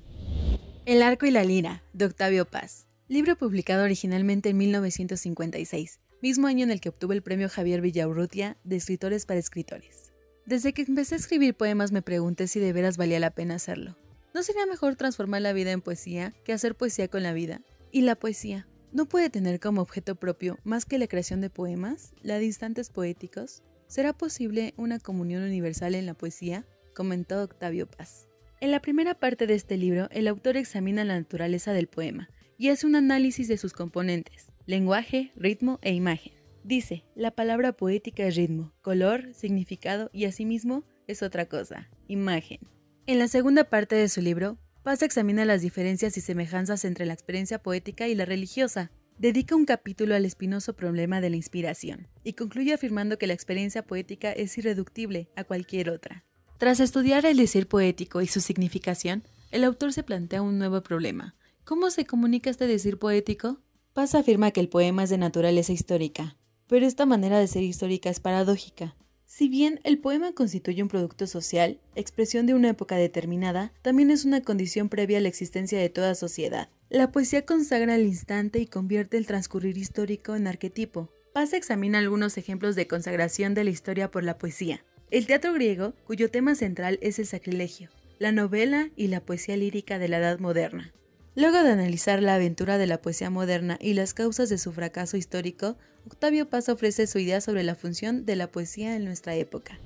[0.87, 6.62] El arco y la lira, de Octavio Paz, libro publicado originalmente en 1956 mismo año
[6.62, 10.12] en el que obtuve el premio Javier Villaurrutia de Escritores para Escritores.
[10.46, 13.96] Desde que empecé a escribir poemas me pregunté si de veras valía la pena hacerlo.
[14.33, 17.61] ¿No sería mejor transformar la vida en poesía que hacer poesía con la vida?
[17.90, 22.12] Y la poesía, ¿no puede tener como objeto propio más que la creación de poemas,
[22.22, 23.62] la de instantes poéticos?
[23.87, 26.66] ¿Será posible una comunión universal en la poesía?
[26.94, 28.28] comentó Octavio Paz.
[28.61, 32.28] En la primera parte de este libro, el autor examina la naturaleza del poema
[32.59, 36.35] y hace un análisis de sus componentes, lenguaje, ritmo e imagen.
[36.62, 42.61] Dice, la palabra poética es ritmo, color, significado y asimismo es otra cosa, imagen.
[43.07, 47.12] En la segunda parte de su libro, Paz examina las diferencias y semejanzas entre la
[47.12, 48.90] experiencia poética y la religiosa.
[49.16, 53.86] Dedica un capítulo al espinoso problema de la inspiración y concluye afirmando que la experiencia
[53.86, 56.24] poética es irreductible a cualquier otra.
[56.58, 61.36] Tras estudiar el decir poético y su significación, el autor se plantea un nuevo problema.
[61.62, 63.60] ¿Cómo se comunica este decir poético?
[63.92, 68.10] Paz afirma que el poema es de naturaleza histórica, pero esta manera de ser histórica
[68.10, 68.96] es paradójica.
[69.34, 74.26] Si bien el poema constituye un producto social, expresión de una época determinada, también es
[74.26, 76.68] una condición previa a la existencia de toda sociedad.
[76.90, 81.08] La poesía consagra el instante y convierte el transcurrir histórico en arquetipo.
[81.32, 84.84] Paz examina algunos ejemplos de consagración de la historia por la poesía.
[85.10, 89.98] El teatro griego, cuyo tema central es el sacrilegio, la novela y la poesía lírica
[89.98, 90.92] de la Edad Moderna.
[91.34, 95.16] Luego de analizar la aventura de la poesía moderna y las causas de su fracaso
[95.16, 99.78] histórico, Octavio Paz ofrece su idea sobre la función de la poesía en nuestra época.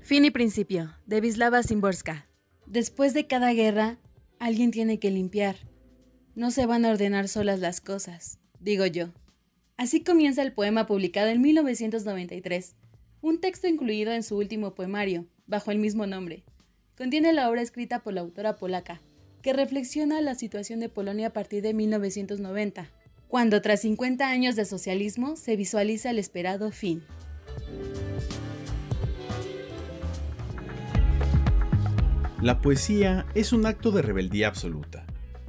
[0.00, 2.26] Fin y principio, de Vislava Szymborska.
[2.66, 3.98] Después de cada guerra,
[4.38, 5.56] alguien tiene que limpiar.
[6.34, 9.12] No se van a ordenar solas las cosas, digo yo.
[9.76, 12.74] Así comienza el poema publicado en 1993,
[13.20, 16.42] un texto incluido en su último poemario, bajo el mismo nombre.
[16.96, 19.02] Contiene la obra escrita por la autora polaca,
[19.44, 22.88] que reflexiona la situación de Polonia a partir de 1990,
[23.28, 27.02] cuando tras 50 años de socialismo se visualiza el esperado fin.
[32.40, 35.04] La poesía es un acto de rebeldía absoluta.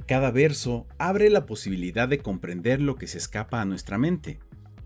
[0.06, 4.40] Cada verso abre la posibilidad de comprender lo que se escapa a nuestra mente,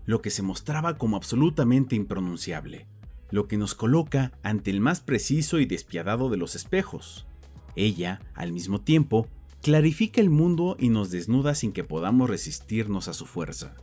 [0.05, 2.87] lo que se mostraba como absolutamente impronunciable,
[3.29, 7.27] lo que nos coloca ante el más preciso y despiadado de los espejos,
[7.75, 9.27] Ella, al mismo tiempo,
[9.61, 13.75] clarifica el mundo y nos desnuda sin que podamos resistirnos a su fuerza.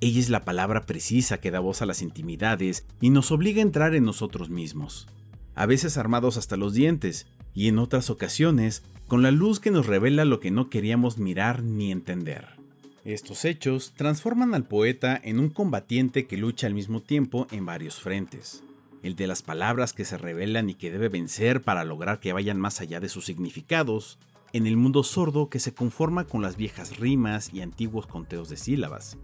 [0.00, 3.62] Ella es la palabra precisa que da voz a las intimidades y nos obliga a
[3.62, 5.06] entrar en nosotros mismos,
[5.54, 9.86] a veces armados hasta los dientes, y en otras ocasiones con la luz que nos
[9.86, 12.56] revela lo que no queríamos mirar ni entender.
[13.04, 18.00] Estos hechos transforman al poeta en un combatiente que lucha al mismo tiempo en varios
[18.00, 18.62] frentes.
[19.02, 22.60] El de las palabras que se revelan y que debe vencer para lograr que vayan
[22.60, 24.18] más allá de sus significados,
[24.52, 28.56] en el mundo sordo que se conforma con las viejas rimas y antiguos conteos de
[28.56, 29.18] sílabas.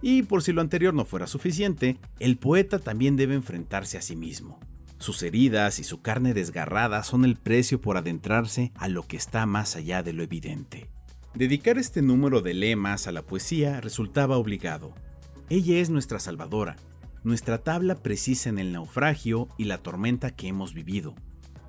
[0.00, 4.16] Y por si lo anterior no fuera suficiente, el poeta también debe enfrentarse a sí
[4.16, 4.60] mismo.
[4.98, 9.46] Sus heridas y su carne desgarrada son el precio por adentrarse a lo que está
[9.46, 10.88] más allá de lo evidente.
[11.34, 14.94] Dedicar este número de lemas a la poesía resultaba obligado.
[15.50, 16.76] Ella es nuestra salvadora,
[17.24, 21.14] nuestra tabla precisa en el naufragio y la tormenta que hemos vivido.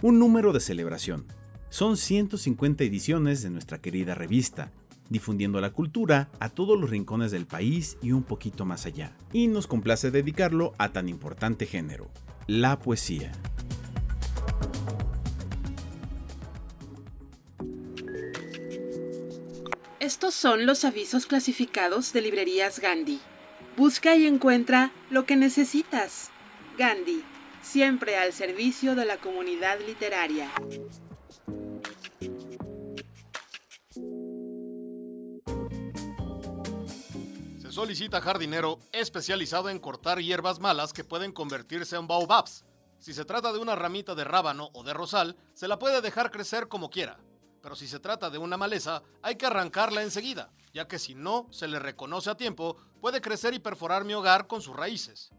[0.02, 1.26] Un número de celebración.
[1.70, 4.72] Son 150 ediciones de nuestra querida revista,
[5.10, 9.16] difundiendo la cultura a todos los rincones del país y un poquito más allá.
[9.34, 12.10] Y nos complace dedicarlo a tan importante género,
[12.48, 13.32] la poesía.
[20.00, 23.20] Estos son los avisos clasificados de librerías Gandhi.
[23.80, 26.32] Busca y encuentra lo que necesitas.
[26.78, 27.24] Gandhi,
[27.62, 30.52] siempre al servicio de la comunidad literaria.
[37.62, 42.66] Se solicita jardinero especializado en cortar hierbas malas que pueden convertirse en baobabs.
[43.00, 46.32] Si se trata de una ramita de rábano o de rosal, se la puede dejar
[46.32, 47.18] crecer como quiera.
[47.62, 51.48] Pero si se trata de una maleza, hay que arrancarla enseguida, ya que si no
[51.52, 55.32] se le reconoce a tiempo, puede crecer y perforar mi hogar con sus raíces.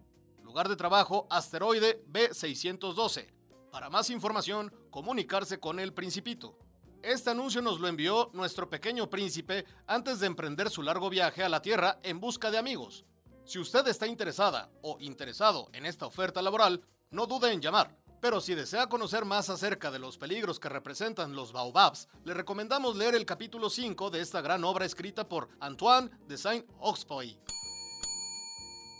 [0.42, 3.32] Lugar de trabajo, asteroide B612.
[3.70, 6.58] Para más información, comunicarse con el Principito.
[7.02, 11.48] Este anuncio nos lo envió nuestro pequeño príncipe antes de emprender su largo viaje a
[11.48, 13.04] la Tierra en busca de amigos.
[13.44, 17.96] Si usted está interesada o interesado en esta oferta laboral, no dude en llamar.
[18.20, 22.96] Pero si desea conocer más acerca de los peligros que representan los baobabs, le recomendamos
[22.96, 27.38] leer el capítulo 5 de esta gran obra escrita por Antoine de Saint-Exupéry.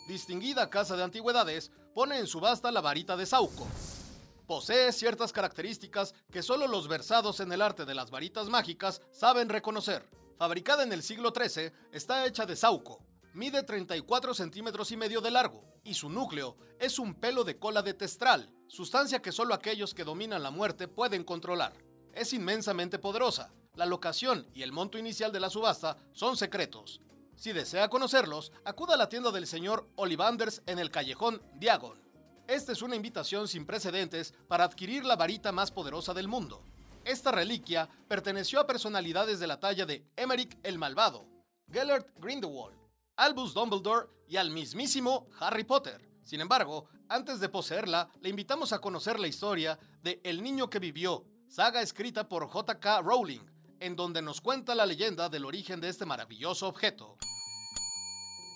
[0.09, 3.66] Distinguida casa de antigüedades pone en subasta la varita de Sauco.
[4.47, 9.51] Posee ciertas características que solo los versados en el arte de las varitas mágicas saben
[9.51, 10.09] reconocer.
[10.39, 13.05] Fabricada en el siglo XIII, está hecha de Sauco,
[13.35, 17.83] mide 34 centímetros y medio de largo y su núcleo es un pelo de cola
[17.83, 21.73] de testral, sustancia que solo aquellos que dominan la muerte pueden controlar.
[22.14, 23.53] Es inmensamente poderosa.
[23.75, 27.01] La locación y el monto inicial de la subasta son secretos.
[27.35, 32.01] Si desea conocerlos, acuda a la tienda del señor Olivanders en el callejón Diagon.
[32.47, 36.62] Esta es una invitación sin precedentes para adquirir la varita más poderosa del mundo.
[37.05, 41.27] Esta reliquia perteneció a personalidades de la talla de Emmerich el Malvado,
[41.73, 42.77] Gellert Grindelwald,
[43.16, 46.10] Albus Dumbledore y al mismísimo Harry Potter.
[46.31, 50.78] Sin embargo, antes de poseerla, le invitamos a conocer la historia de El niño que
[50.78, 53.03] vivió, saga escrita por J.K.
[53.03, 53.41] Rowling,
[53.81, 57.16] en donde nos cuenta la leyenda del origen de este maravilloso objeto.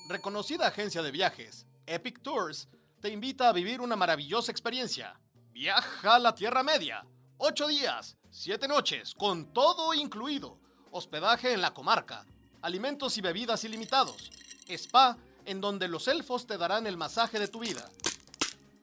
[0.08, 2.68] Reconocida agencia de viajes, Epic Tours,
[3.00, 5.18] te invita a vivir una maravillosa experiencia.
[5.50, 7.04] Viaja a la Tierra Media.
[7.38, 10.60] Ocho días, siete noches, con todo incluido.
[10.92, 12.24] Hospedaje en la comarca.
[12.62, 14.30] Alimentos y bebidas ilimitados.
[14.68, 17.88] Spa, en donde los elfos te darán el masaje de tu vida.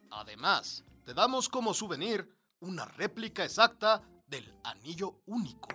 [0.10, 5.70] Además, te damos como souvenir una réplica exacta del anillo único.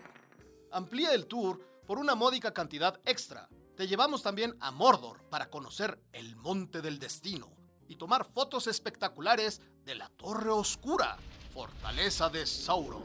[0.73, 3.49] Amplía el tour por una módica cantidad extra.
[3.77, 7.51] Te llevamos también a Mordor para conocer el Monte del Destino
[7.89, 11.17] y tomar fotos espectaculares de la Torre Oscura,
[11.53, 13.03] fortaleza de Sauron.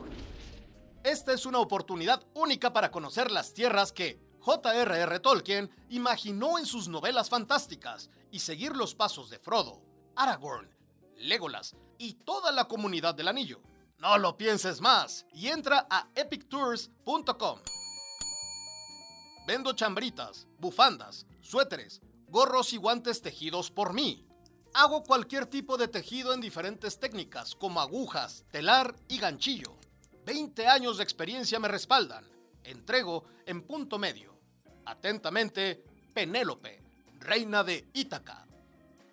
[1.03, 5.19] Esta es una oportunidad única para conocer las tierras que J.R.R.
[5.19, 9.83] Tolkien imaginó en sus novelas fantásticas y seguir los pasos de Frodo,
[10.15, 10.67] Aragorn,
[11.17, 13.61] Legolas y toda la comunidad del anillo.
[13.99, 17.59] No lo pienses más y entra a epictours.com.
[19.45, 24.25] Vendo chambritas, bufandas, suéteres, gorros y guantes tejidos por mí.
[24.73, 29.77] Hago cualquier tipo de tejido en diferentes técnicas, como agujas, telar y ganchillo.
[30.25, 32.25] 20 años de experiencia me respaldan.
[32.63, 34.30] Entrego en punto medio.
[34.85, 36.81] Atentamente, Penélope,
[37.19, 38.47] reina de Ítaca.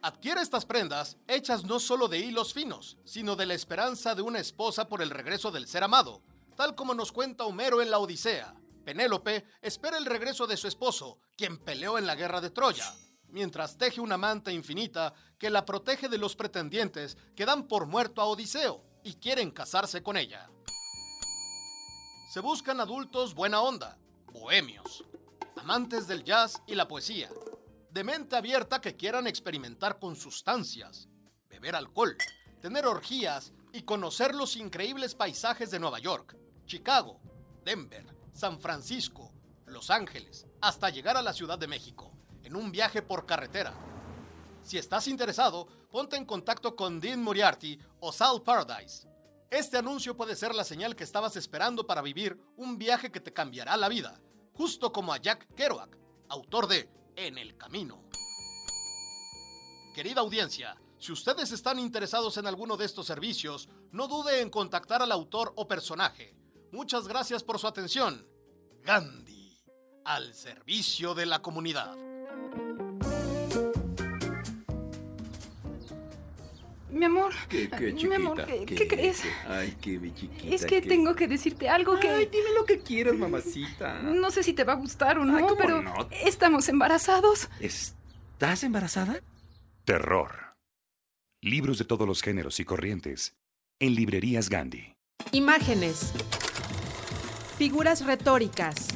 [0.02, 4.38] Adquiere estas prendas hechas no solo de hilos finos, sino de la esperanza de una
[4.38, 6.22] esposa por el regreso del ser amado,
[6.56, 8.54] tal como nos cuenta Homero en la Odisea.
[8.84, 12.94] Penélope espera el regreso de su esposo, quien peleó en la guerra de Troya,
[13.28, 18.22] mientras teje una manta infinita que la protege de los pretendientes que dan por muerto
[18.22, 20.48] a Odiseo y quieren casarse con ella.
[22.32, 23.98] Se buscan adultos buena onda,
[24.32, 25.04] bohemios,
[25.58, 27.28] amantes del jazz y la poesía,
[27.90, 31.08] de mente abierta que quieran experimentar con sustancias,
[31.48, 32.16] beber alcohol,
[32.60, 36.36] tener orgías y conocer los increíbles paisajes de Nueva York,
[36.66, 37.20] Chicago,
[37.64, 39.32] Denver, San Francisco,
[39.66, 43.74] Los Ángeles, hasta llegar a la Ciudad de México, en un viaje por carretera.
[44.62, 49.08] Si estás interesado, ponte en contacto con Dean Moriarty o Sal Paradise.
[49.50, 53.32] Este anuncio puede ser la señal que estabas esperando para vivir un viaje que te
[53.32, 54.20] cambiará la vida,
[54.58, 55.96] justo como a Jack Kerouac,
[56.28, 58.02] autor de En el Camino.
[59.94, 65.00] Querida audiencia, si ustedes están interesados en alguno de estos servicios, no dude en contactar
[65.00, 66.34] al autor o personaje.
[66.72, 68.26] Muchas gracias por su atención.
[68.82, 69.56] Gandhi,
[70.04, 71.96] al servicio de la comunidad.
[76.90, 77.32] Mi amor.
[77.48, 78.64] ¿Qué, qué, Mi amor, chiquita?
[78.66, 79.22] ¿qué, qué crees?
[79.46, 80.54] Ay, qué mi chiquita.
[80.54, 82.08] Es que qué- tengo que decirte algo que...
[82.08, 84.00] Ay, dime lo que quieras, mamacita.
[84.00, 86.08] No sé si te va a gustar o no, Ay, ¿cómo pero no?
[86.24, 87.48] estamos embarazados.
[87.60, 89.20] ¿Estás embarazada?
[89.84, 90.54] Terror.
[91.42, 93.34] Libros de todos los géneros y corrientes.
[93.80, 94.94] En librerías Gandhi.
[95.32, 96.12] Imágenes.
[97.58, 98.88] Figuras retóricas.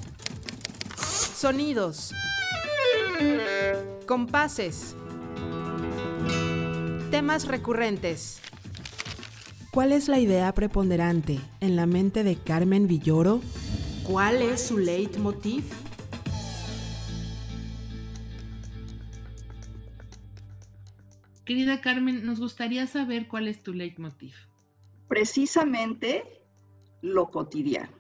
[1.37, 2.13] Sonidos.
[4.07, 4.97] Compases.
[7.13, 8.41] Temas recurrentes.
[9.71, 13.43] ¿Cuál es la idea preponderante en la mente de Carmen Villoro?
[14.03, 15.63] ¿Cuál es su leitmotiv?
[21.45, 24.33] Querida Carmen, nos gustaría saber cuál es tu leitmotiv.
[25.07, 26.25] Precisamente
[27.03, 27.93] lo cotidiano,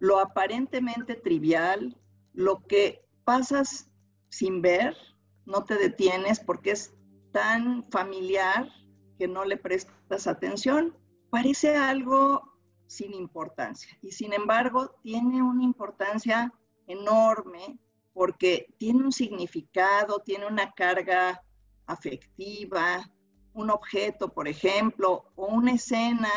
[0.00, 1.96] lo aparentemente trivial,
[2.34, 3.90] lo que pasas
[4.28, 4.94] sin ver,
[5.46, 6.92] no te detienes porque es
[7.32, 8.68] tan familiar
[9.18, 10.96] que no le prestas atención.
[11.30, 12.42] Parece algo
[12.86, 16.52] sin importancia y sin embargo tiene una importancia
[16.86, 17.78] enorme
[18.12, 21.40] porque tiene un significado, tiene una carga
[21.86, 23.08] afectiva,
[23.52, 26.30] un objeto, por ejemplo, o una escena,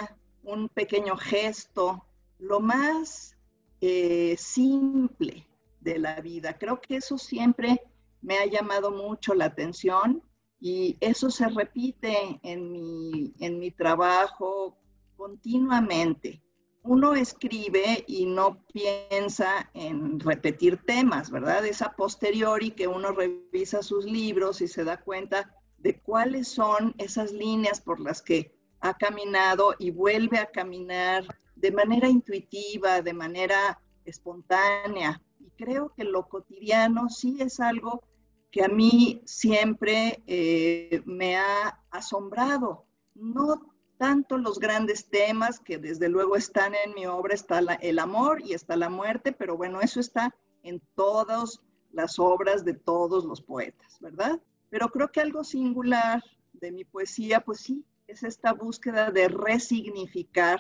[0.44, 2.06] un pequeño gesto,
[2.38, 3.36] lo más
[3.82, 5.48] eh, simple
[5.80, 6.58] de la vida.
[6.58, 7.82] Creo que eso siempre
[8.22, 10.22] me ha llamado mucho la atención
[10.66, 14.78] y eso se repite en mi, en mi trabajo
[15.18, 16.41] continuamente.
[16.84, 21.66] Uno escribe y no piensa en repetir temas, ¿verdad?
[21.66, 26.95] Es a posteriori que uno revisa sus libros y se da cuenta de cuáles son
[26.97, 31.26] esas líneas por las que ha caminado y vuelve a caminar
[31.57, 35.22] de manera intuitiva, de manera espontánea.
[35.41, 38.01] Y creo que lo cotidiano sí es algo
[38.54, 42.86] que a mí siempre eh, me ha asombrado.
[43.16, 48.43] No tanto los grandes temas que desde luego están en mi obra, está el amor
[48.45, 51.62] y está la muerte, pero bueno, eso está en todas
[51.93, 54.39] las obras de todos los poetas, ¿verdad?
[54.70, 56.24] Pero creo que algo singular
[56.54, 60.60] de mi poesía, pues sí, es esta búsqueda de resignificar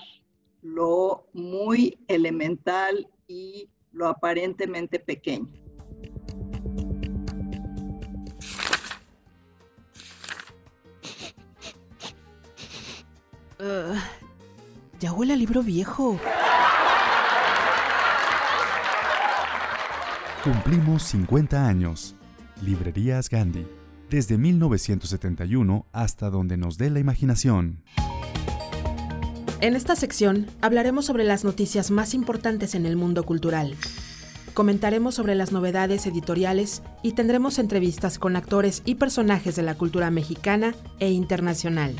[0.63, 5.63] lo muy elemental y lo aparentemente pequeño.
[13.63, 13.97] Ugh,
[14.99, 16.19] ya huele a libro viejo.
[20.43, 22.13] Cumplimos 50 años.
[22.61, 23.65] Librerías Gandhi.
[24.09, 27.81] Desde 1971 hasta donde nos dé la imaginación.
[29.61, 33.77] En esta sección hablaremos sobre las noticias más importantes en el mundo cultural.
[34.53, 40.11] Comentaremos sobre las novedades editoriales y tendremos entrevistas con actores y personajes de la cultura
[40.11, 41.95] mexicana e internacional.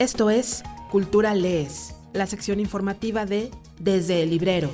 [0.00, 4.72] Esto es Cultura Lees, la sección informativa de Desde el Librero.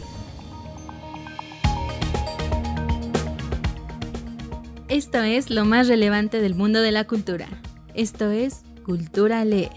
[4.87, 7.49] Esto es lo más relevante del mundo de la cultura.
[7.97, 9.72] Esto es Cultura Lees.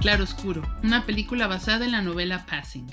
[0.00, 2.90] Claroscuro, una película basada en la novela Passing.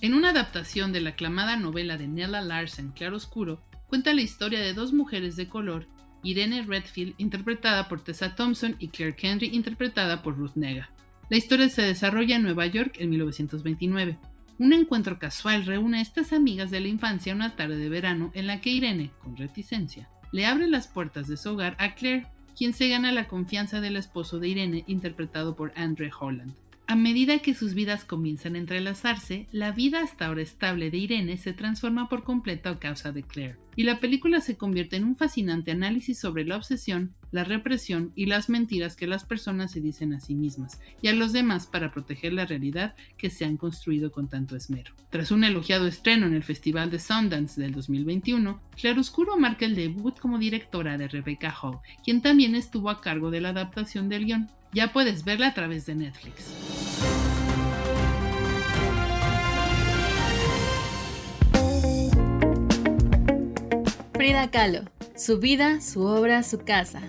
[0.00, 4.74] En una adaptación de la aclamada novela de Nella Larsen, Claroscuro, cuenta la historia de
[4.74, 5.88] dos mujeres de color,
[6.22, 10.90] Irene Redfield, interpretada por Tessa Thompson, y Claire Kendry, interpretada por Ruth Nega.
[11.28, 14.18] La historia se desarrolla en Nueva York en 1929.
[14.58, 18.46] Un encuentro casual reúne a estas amigas de la infancia una tarde de verano en
[18.46, 22.74] la que Irene, con reticencia, le abre las puertas de su hogar a Claire, quien
[22.74, 26.54] se gana la confianza del esposo de Irene, interpretado por Andre Holland.
[26.90, 31.36] A medida que sus vidas comienzan a entrelazarse, la vida hasta ahora estable de Irene
[31.36, 35.14] se transforma por completo a causa de Claire, y la película se convierte en un
[35.14, 40.12] fascinante análisis sobre la obsesión, la represión y las mentiras que las personas se dicen
[40.14, 44.10] a sí mismas y a los demás para proteger la realidad que se han construido
[44.10, 44.92] con tanto esmero.
[45.10, 50.18] Tras un elogiado estreno en el Festival de Sundance del 2021, Claroscuro marca el debut
[50.18, 54.50] como directora de Rebecca Hall, quien también estuvo a cargo de la adaptación del guion.
[54.72, 56.44] Ya puedes verla a través de Netflix.
[64.12, 64.82] Frida Kahlo.
[65.16, 67.02] Su vida, su obra, su casa.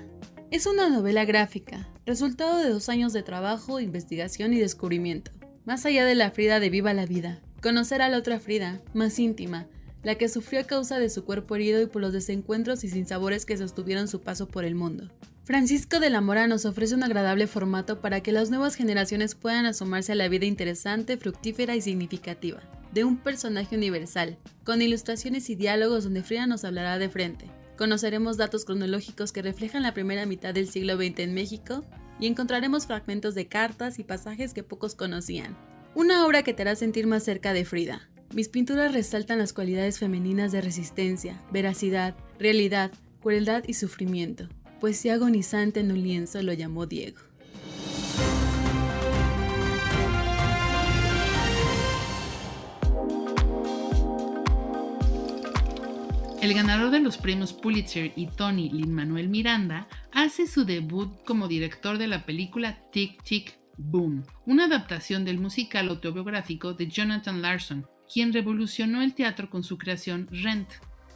[0.50, 5.32] Es una novela gráfica, resultado de dos años de trabajo, investigación y descubrimiento.
[5.64, 9.20] Más allá de la Frida de Viva la Vida, conocer a la otra Frida, más
[9.20, 9.68] íntima,
[10.02, 13.46] la que sufrió a causa de su cuerpo herido y por los desencuentros y sinsabores
[13.46, 15.10] que sostuvieron su paso por el mundo.
[15.44, 19.66] Francisco de la Mora nos ofrece un agradable formato para que las nuevas generaciones puedan
[19.66, 22.62] asomarse a la vida interesante, fructífera y significativa
[22.94, 27.46] de un personaje universal, con ilustraciones y diálogos donde Frida nos hablará de frente.
[27.78, 31.84] Conoceremos datos cronológicos que reflejan la primera mitad del siglo XX en México
[32.20, 35.58] y encontraremos fragmentos de cartas y pasajes que pocos conocían.
[35.96, 38.10] Una obra que te hará sentir más cerca de Frida.
[38.34, 44.48] Mis pinturas resaltan las cualidades femeninas de resistencia, veracidad, realidad, crueldad y sufrimiento.
[44.82, 47.20] Poesía agonizante en un lienzo lo llamó Diego.
[56.42, 61.48] El ganador de los premios Pulitzer y Tony Lin Manuel Miranda hace su debut como
[61.48, 67.86] director de la película Tick Tick Boom, una adaptación del musical autobiográfico de Jonathan Larson,
[68.12, 70.70] quien revolucionó el teatro con su creación Rent.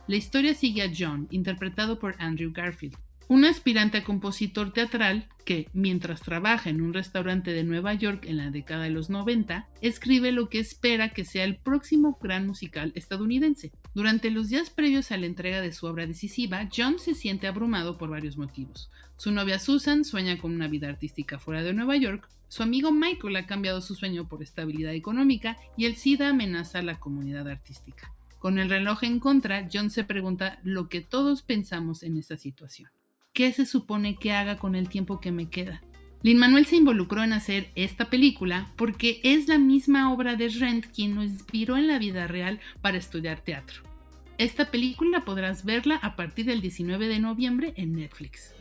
[0.08, 2.96] La historia sigue a John, interpretado por Andrew Garfield,
[3.28, 8.38] un aspirante a compositor teatral que, mientras trabaja en un restaurante de Nueva York en
[8.38, 12.92] la década de los 90, escribe lo que espera que sea el próximo gran musical
[12.96, 13.72] estadounidense.
[13.94, 17.98] Durante los días previos a la entrega de su obra decisiva, John se siente abrumado
[17.98, 18.90] por varios motivos.
[19.18, 23.36] Su novia Susan sueña con una vida artística fuera de Nueva York, su amigo Michael
[23.38, 28.14] ha cambiado su sueño por estabilidad económica y el SIDA amenaza a la comunidad artística.
[28.40, 32.95] Con el reloj en contra, John se pregunta lo que todos pensamos en esta situación.
[33.36, 35.84] ¿Qué se supone que haga con el tiempo que me queda?
[36.24, 40.86] Lin Manuel se involucró en hacer esta película porque es la misma obra de Rent
[40.86, 43.84] quien lo inspiró en la vida real para estudiar teatro.
[44.38, 48.54] Esta película podrás verla a partir del 19 de noviembre en Netflix.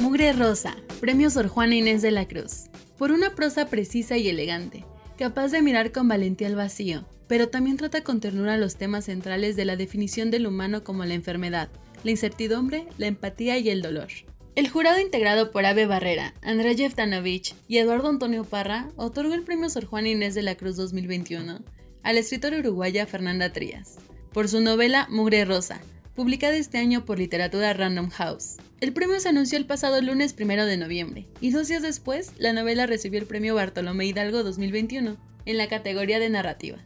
[0.00, 2.68] Mugre Rosa, Premio Sor Juana Inés de la Cruz.
[2.98, 4.84] Por una prosa precisa y elegante,
[5.22, 9.54] capaz de mirar con valentía al vacío, pero también trata con ternura los temas centrales
[9.54, 11.68] de la definición del humano como la enfermedad,
[12.02, 14.08] la incertidumbre, la empatía y el dolor.
[14.56, 19.70] El jurado integrado por Ave Barrera, André Jeftanovich y Eduardo Antonio Parra otorgó el premio
[19.70, 21.60] Sor Juana Inés de la Cruz 2021
[22.02, 23.98] a la escritora uruguaya Fernanda Trías
[24.32, 25.80] por su novela Mugre Rosa,
[26.16, 28.56] publicada este año por Literatura Random House.
[28.82, 32.52] El premio se anunció el pasado lunes 1 de noviembre, y dos días después, la
[32.52, 35.16] novela recibió el premio Bartolomé Hidalgo 2021,
[35.46, 36.78] en la categoría de narrativa.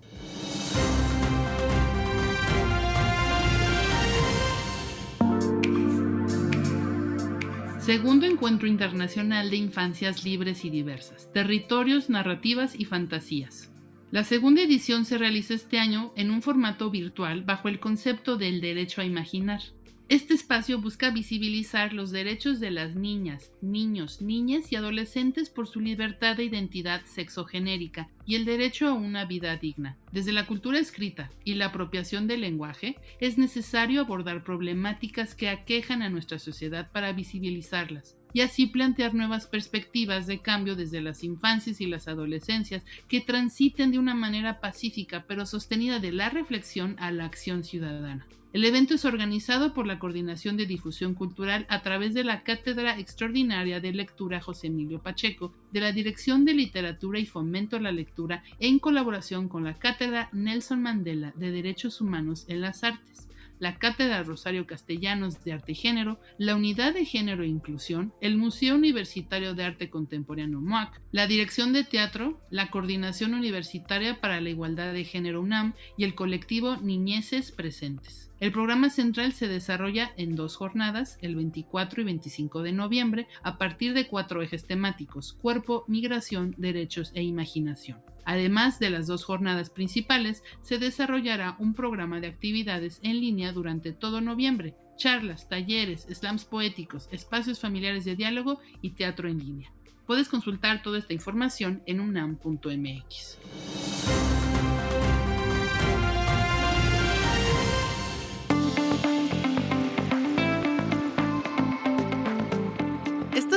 [7.81, 13.71] Segundo Encuentro Internacional de Infancias Libres y Diversas, Territorios, Narrativas y Fantasías.
[14.11, 18.61] La segunda edición se realiza este año en un formato virtual bajo el concepto del
[18.61, 19.63] derecho a imaginar.
[20.09, 25.81] Este espacio busca visibilizar los derechos de las niñas, niños, niñas y adolescentes por su
[25.81, 29.99] libertad de identidad sexogenérica y el derecho a una vida digna.
[30.13, 36.03] Desde la cultura escrita y la apropiación del lenguaje, es necesario abordar problemáticas que aquejan
[36.03, 41.81] a nuestra sociedad para visibilizarlas y así plantear nuevas perspectivas de cambio desde las infancias
[41.81, 47.11] y las adolescencias que transiten de una manera pacífica pero sostenida de la reflexión a
[47.13, 48.27] la acción ciudadana.
[48.53, 52.99] El evento es organizado por la Coordinación de Difusión Cultural a través de la Cátedra
[52.99, 57.91] Extraordinaria de Lectura José Emilio Pacheco, de la Dirección de Literatura y Fomento a la
[57.91, 63.26] Lectura, en colaboración con la Cátedra Nelson Mandela de Derechos Humanos en las Artes
[63.59, 68.37] la Cátedra Rosario Castellanos de Arte y Género, la Unidad de Género e Inclusión, el
[68.37, 74.51] Museo Universitario de Arte Contemporáneo MOAC, la Dirección de Teatro, la Coordinación Universitaria para la
[74.51, 78.26] Igualdad de Género UNAM y el colectivo Niñeces Presentes.
[78.39, 83.57] El programa central se desarrolla en dos jornadas, el 24 y 25 de noviembre, a
[83.57, 87.99] partir de cuatro ejes temáticos, cuerpo, migración, derechos e imaginación.
[88.27, 93.93] Además de las dos jornadas principales, se desarrollará un programa de actividades en línea durante
[93.93, 99.73] todo noviembre, charlas, talleres, slams poéticos, espacios familiares de diálogo y teatro en línea.
[100.07, 103.39] Puedes consultar toda esta información en unam.mx.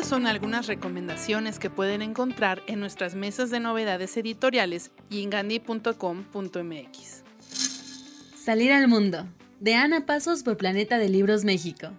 [0.10, 7.24] son algunas recomendaciones que pueden encontrar en nuestras mesas de novedades editoriales y en gandhi.com.mx.
[8.36, 9.28] Salir al mundo,
[9.60, 11.92] de Ana Pasos por Planeta de Libros México.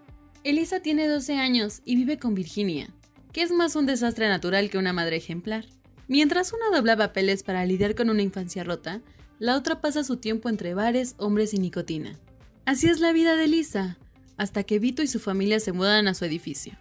[0.42, 2.88] Elisa tiene 12 años y vive con Virginia,
[3.32, 5.66] que es más un desastre natural que una madre ejemplar.
[6.08, 9.02] Mientras una dobla papeles para lidiar con una infancia rota,
[9.38, 12.18] la otra pasa su tiempo entre bares, hombres y nicotina.
[12.64, 13.98] Así es la vida de Elisa,
[14.36, 16.76] hasta que Vito y su familia se mudan a su edificio.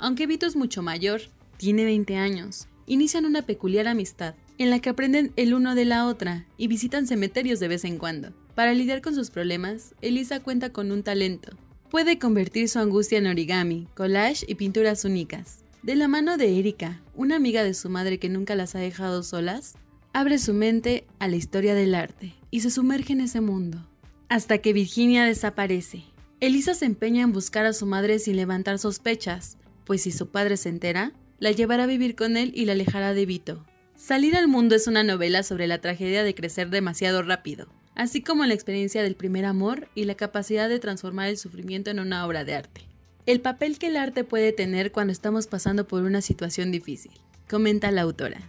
[0.00, 1.20] Aunque Vito es mucho mayor,
[1.58, 6.06] tiene 20 años, inician una peculiar amistad, en la que aprenden el uno de la
[6.06, 8.32] otra y visitan cementerios de vez en cuando.
[8.54, 11.52] Para lidiar con sus problemas, Elisa cuenta con un talento.
[11.90, 15.64] Puede convertir su angustia en origami, collage y pinturas únicas.
[15.82, 19.22] De la mano de Erika, una amiga de su madre que nunca las ha dejado
[19.22, 19.74] solas,
[20.14, 23.86] abre su mente a la historia del arte y se sumerge en ese mundo.
[24.30, 26.04] Hasta que Virginia desaparece.
[26.40, 30.56] Elisa se empeña en buscar a su madre sin levantar sospechas, pues si su padre
[30.56, 33.64] se entera, la llevará a vivir con él y la alejará de Vito.
[33.96, 38.46] Salir al mundo es una novela sobre la tragedia de crecer demasiado rápido, así como
[38.46, 42.44] la experiencia del primer amor y la capacidad de transformar el sufrimiento en una obra
[42.44, 42.82] de arte.
[43.26, 47.12] El papel que el arte puede tener cuando estamos pasando por una situación difícil,
[47.48, 48.40] comenta la autora.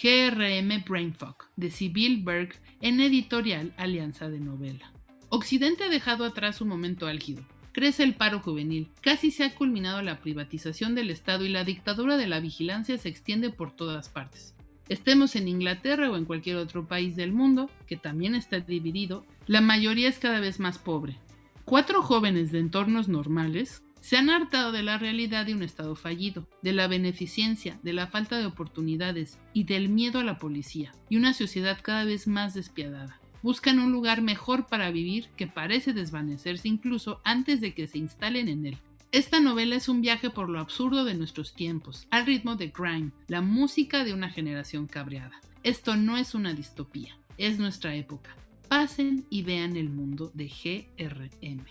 [0.00, 4.92] GRM Brainfuck, de Sibyl Berg, en editorial Alianza de Novela.
[5.30, 7.44] Occidente ha dejado atrás un momento álgido.
[7.78, 12.16] Crece el paro juvenil, casi se ha culminado la privatización del Estado y la dictadura
[12.16, 14.56] de la vigilancia se extiende por todas partes.
[14.88, 19.60] Estemos en Inglaterra o en cualquier otro país del mundo, que también está dividido, la
[19.60, 21.20] mayoría es cada vez más pobre.
[21.64, 26.48] Cuatro jóvenes de entornos normales se han hartado de la realidad de un Estado fallido,
[26.62, 31.16] de la beneficencia, de la falta de oportunidades y del miedo a la policía, y
[31.16, 36.68] una sociedad cada vez más despiadada buscan un lugar mejor para vivir que parece desvanecerse
[36.68, 38.78] incluso antes de que se instalen en él.
[39.10, 43.12] Esta novela es un viaje por lo absurdo de nuestros tiempos, al ritmo de grime,
[43.26, 45.40] la música de una generación cabreada.
[45.62, 48.36] Esto no es una distopía, es nuestra época.
[48.68, 51.64] Pasen y vean el mundo de GRM.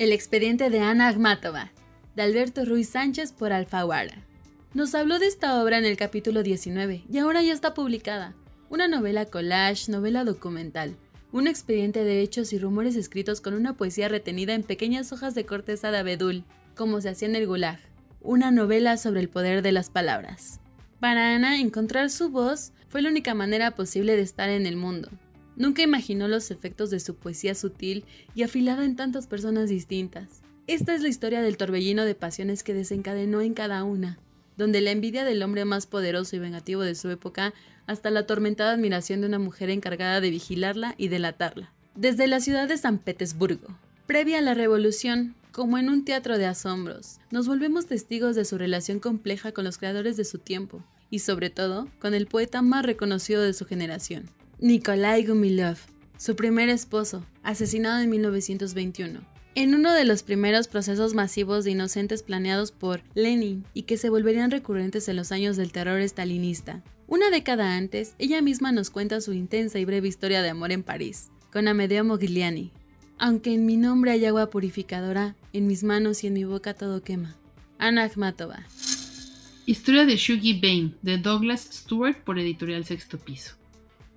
[0.00, 1.70] El expediente de Ana Agmatova,
[2.16, 4.24] de Alberto Ruiz Sánchez por Alfaguara.
[4.74, 8.34] Nos habló de esta obra en el capítulo 19 y ahora ya está publicada
[8.70, 10.94] una novela collage, novela documental,
[11.32, 15.46] un expediente de hechos y rumores escritos con una poesía retenida en pequeñas hojas de
[15.46, 16.44] corteza de abedul,
[16.76, 17.78] como se hacía en el Gulag,
[18.20, 20.60] una novela sobre el poder de las palabras.
[21.00, 25.08] Para Ana, encontrar su voz fue la única manera posible de estar en el mundo.
[25.56, 28.04] Nunca imaginó los efectos de su poesía sutil
[28.34, 30.42] y afilada en tantas personas distintas.
[30.66, 34.18] Esta es la historia del torbellino de pasiones que desencadenó en cada una,
[34.58, 37.54] donde la envidia del hombre más poderoso y vengativo de su época
[37.86, 41.72] hasta la atormentada admiración de una mujer encargada de vigilarla y delatarla.
[41.94, 43.68] Desde la ciudad de San Petersburgo,
[44.06, 48.58] previa a la revolución, como en un teatro de asombros, nos volvemos testigos de su
[48.58, 52.84] relación compleja con los creadores de su tiempo, y sobre todo con el poeta más
[52.84, 54.28] reconocido de su generación,
[54.58, 55.78] Nikolai Gumilov,
[56.18, 59.20] su primer esposo, asesinado en 1921,
[59.62, 64.08] en uno de los primeros procesos masivos de inocentes planeados por Lenin y que se
[64.08, 66.84] volverían recurrentes en los años del terror estalinista.
[67.08, 70.84] Una década antes, ella misma nos cuenta su intensa y breve historia de amor en
[70.84, 72.70] París, con Amedeo Mogliani.
[73.18, 77.02] Aunque en mi nombre hay agua purificadora, en mis manos y en mi boca todo
[77.02, 77.34] quema.
[77.78, 78.64] Ana Akhmatova.
[79.66, 83.56] Historia de Shugi Bain, de Douglas Stewart por Editorial Sexto Piso.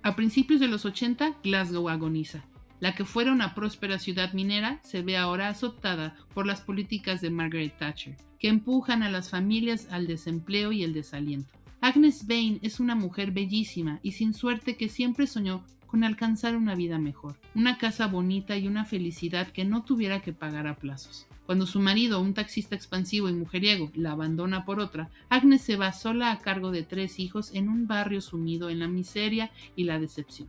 [0.04, 2.44] A principios de los 80, Glasgow agoniza.
[2.82, 7.30] La que fuera una próspera ciudad minera se ve ahora azotada por las políticas de
[7.30, 11.52] Margaret Thatcher, que empujan a las familias al desempleo y el desaliento.
[11.80, 16.74] Agnes Bain es una mujer bellísima y sin suerte que siempre soñó con alcanzar una
[16.74, 21.28] vida mejor, una casa bonita y una felicidad que no tuviera que pagar a plazos.
[21.46, 25.92] Cuando su marido, un taxista expansivo y mujeriego, la abandona por otra, Agnes se va
[25.92, 30.00] sola a cargo de tres hijos en un barrio sumido en la miseria y la
[30.00, 30.48] decepción,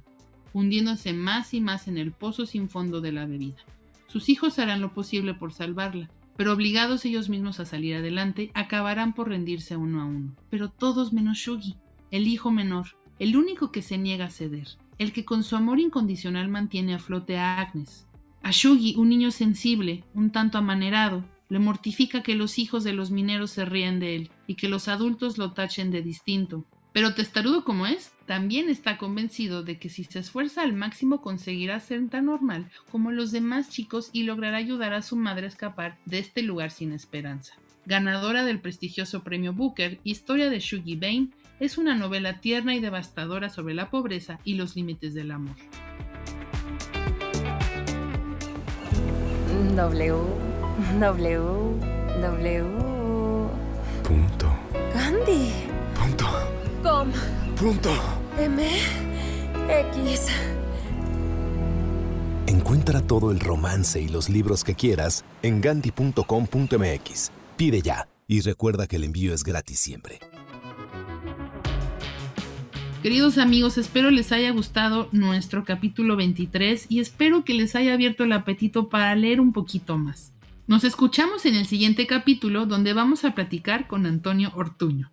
[0.53, 3.57] hundiéndose más y más en el pozo sin fondo de la bebida.
[4.07, 9.13] Sus hijos harán lo posible por salvarla, pero obligados ellos mismos a salir adelante, acabarán
[9.13, 10.35] por rendirse uno a uno.
[10.49, 11.75] Pero todos menos Shugi,
[12.11, 15.79] el hijo menor, el único que se niega a ceder, el que con su amor
[15.79, 18.07] incondicional mantiene a flote a Agnes.
[18.41, 23.11] A Shugi, un niño sensible, un tanto amanerado, le mortifica que los hijos de los
[23.11, 27.65] mineros se ríen de él y que los adultos lo tachen de distinto, pero testarudo
[27.65, 32.27] como es, también está convencido de que si se esfuerza al máximo conseguirá ser tan
[32.27, 36.43] normal como los demás chicos y logrará ayudar a su madre a escapar de este
[36.43, 37.55] lugar sin esperanza.
[37.85, 43.49] Ganadora del prestigioso premio Booker, Historia de Shugi Bain es una novela tierna y devastadora
[43.49, 45.55] sobre la pobreza y los límites del amor.
[49.75, 50.15] W,
[50.99, 51.39] W,
[52.21, 52.63] W.
[54.03, 54.42] Punto.
[56.83, 56.83] Gandhi.
[56.83, 56.89] Punto.
[56.89, 57.11] Com.
[57.55, 57.91] Punto.
[58.37, 58.61] M.
[59.69, 60.27] X.
[62.47, 67.31] Encuentra todo el romance y los libros que quieras en gandhi.com.mx.
[67.55, 70.19] Pide ya y recuerda que el envío es gratis siempre.
[73.01, 78.23] Queridos amigos, espero les haya gustado nuestro capítulo 23 y espero que les haya abierto
[78.23, 80.31] el apetito para leer un poquito más.
[80.67, 85.12] Nos escuchamos en el siguiente capítulo donde vamos a platicar con Antonio Ortuño.